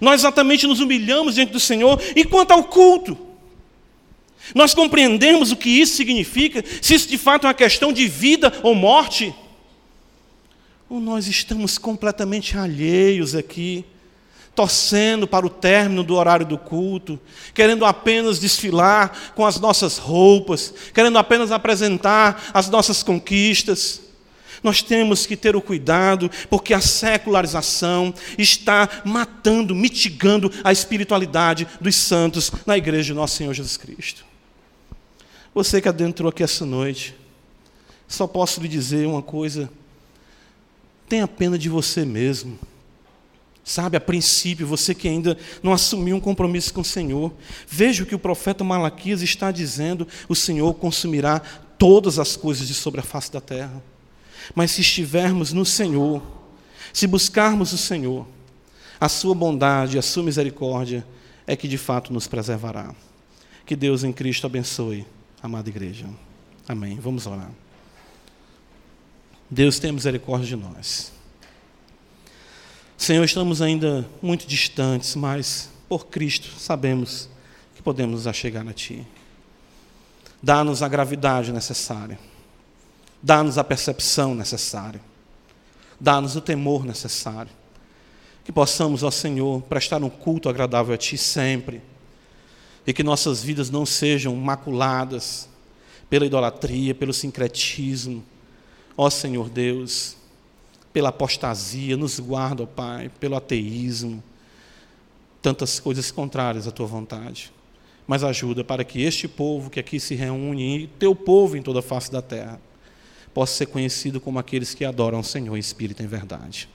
[0.00, 2.00] nós exatamente nos humilhamos diante do Senhor.
[2.16, 3.16] E quanto ao culto,
[4.54, 8.52] nós compreendemos o que isso significa, se isso de fato é uma questão de vida
[8.62, 9.34] ou morte,
[10.88, 13.84] ou nós estamos completamente alheios aqui
[14.58, 17.16] torcendo para o término do horário do culto,
[17.54, 24.00] querendo apenas desfilar com as nossas roupas, querendo apenas apresentar as nossas conquistas.
[24.60, 31.94] Nós temos que ter o cuidado, porque a secularização está matando, mitigando a espiritualidade dos
[31.94, 34.24] santos na igreja de nosso Senhor Jesus Cristo.
[35.54, 37.14] Você que adentrou aqui essa noite,
[38.08, 39.70] só posso lhe dizer uma coisa:
[41.08, 42.58] tenha pena de você mesmo.
[43.68, 47.30] Sabe, a princípio, você que ainda não assumiu um compromisso com o Senhor,
[47.68, 51.38] veja o que o profeta Malaquias está dizendo: o Senhor consumirá
[51.76, 53.82] todas as coisas de sobre a face da terra.
[54.54, 56.22] Mas se estivermos no Senhor,
[56.94, 58.26] se buscarmos o Senhor,
[58.98, 61.06] a sua bondade, a sua misericórdia
[61.46, 62.94] é que de fato nos preservará.
[63.66, 65.04] Que Deus em Cristo abençoe,
[65.42, 66.06] amada igreja.
[66.66, 66.98] Amém.
[66.98, 67.50] Vamos orar.
[69.50, 71.17] Deus tenha misericórdia de nós.
[72.98, 77.28] Senhor, estamos ainda muito distantes, mas por Cristo sabemos
[77.76, 79.06] que podemos nos achegar a Ti.
[80.42, 82.18] Dá-nos a gravidade necessária,
[83.22, 85.00] dá-nos a percepção necessária,
[85.98, 87.52] dá-nos o temor necessário.
[88.44, 91.80] Que possamos, ó Senhor, prestar um culto agradável a Ti sempre,
[92.84, 95.48] e que nossas vidas não sejam maculadas
[96.10, 98.24] pela idolatria, pelo sincretismo.
[98.96, 100.17] Ó Senhor Deus,
[100.92, 104.22] pela apostasia, nos guarda, ó Pai, pelo ateísmo,
[105.42, 107.52] tantas coisas contrárias à tua vontade.
[108.06, 111.80] Mas ajuda para que este povo que aqui se reúne, e teu povo em toda
[111.80, 112.60] a face da terra,
[113.34, 116.68] possa ser conhecido como aqueles que adoram o Senhor em espírito e em verdade.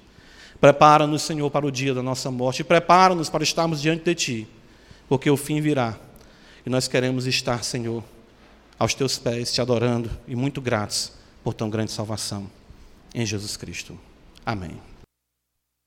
[0.61, 4.47] Prepara-nos, Senhor, para o dia da nossa morte, prepara-nos para estarmos diante de Ti,
[5.09, 5.97] porque o fim virá.
[6.65, 8.03] E nós queremos estar, Senhor,
[8.79, 11.11] aos Teus pés, te adorando e muito gratos
[11.43, 12.49] por tão grande salvação
[13.13, 13.97] em Jesus Cristo.
[14.45, 14.92] Amém.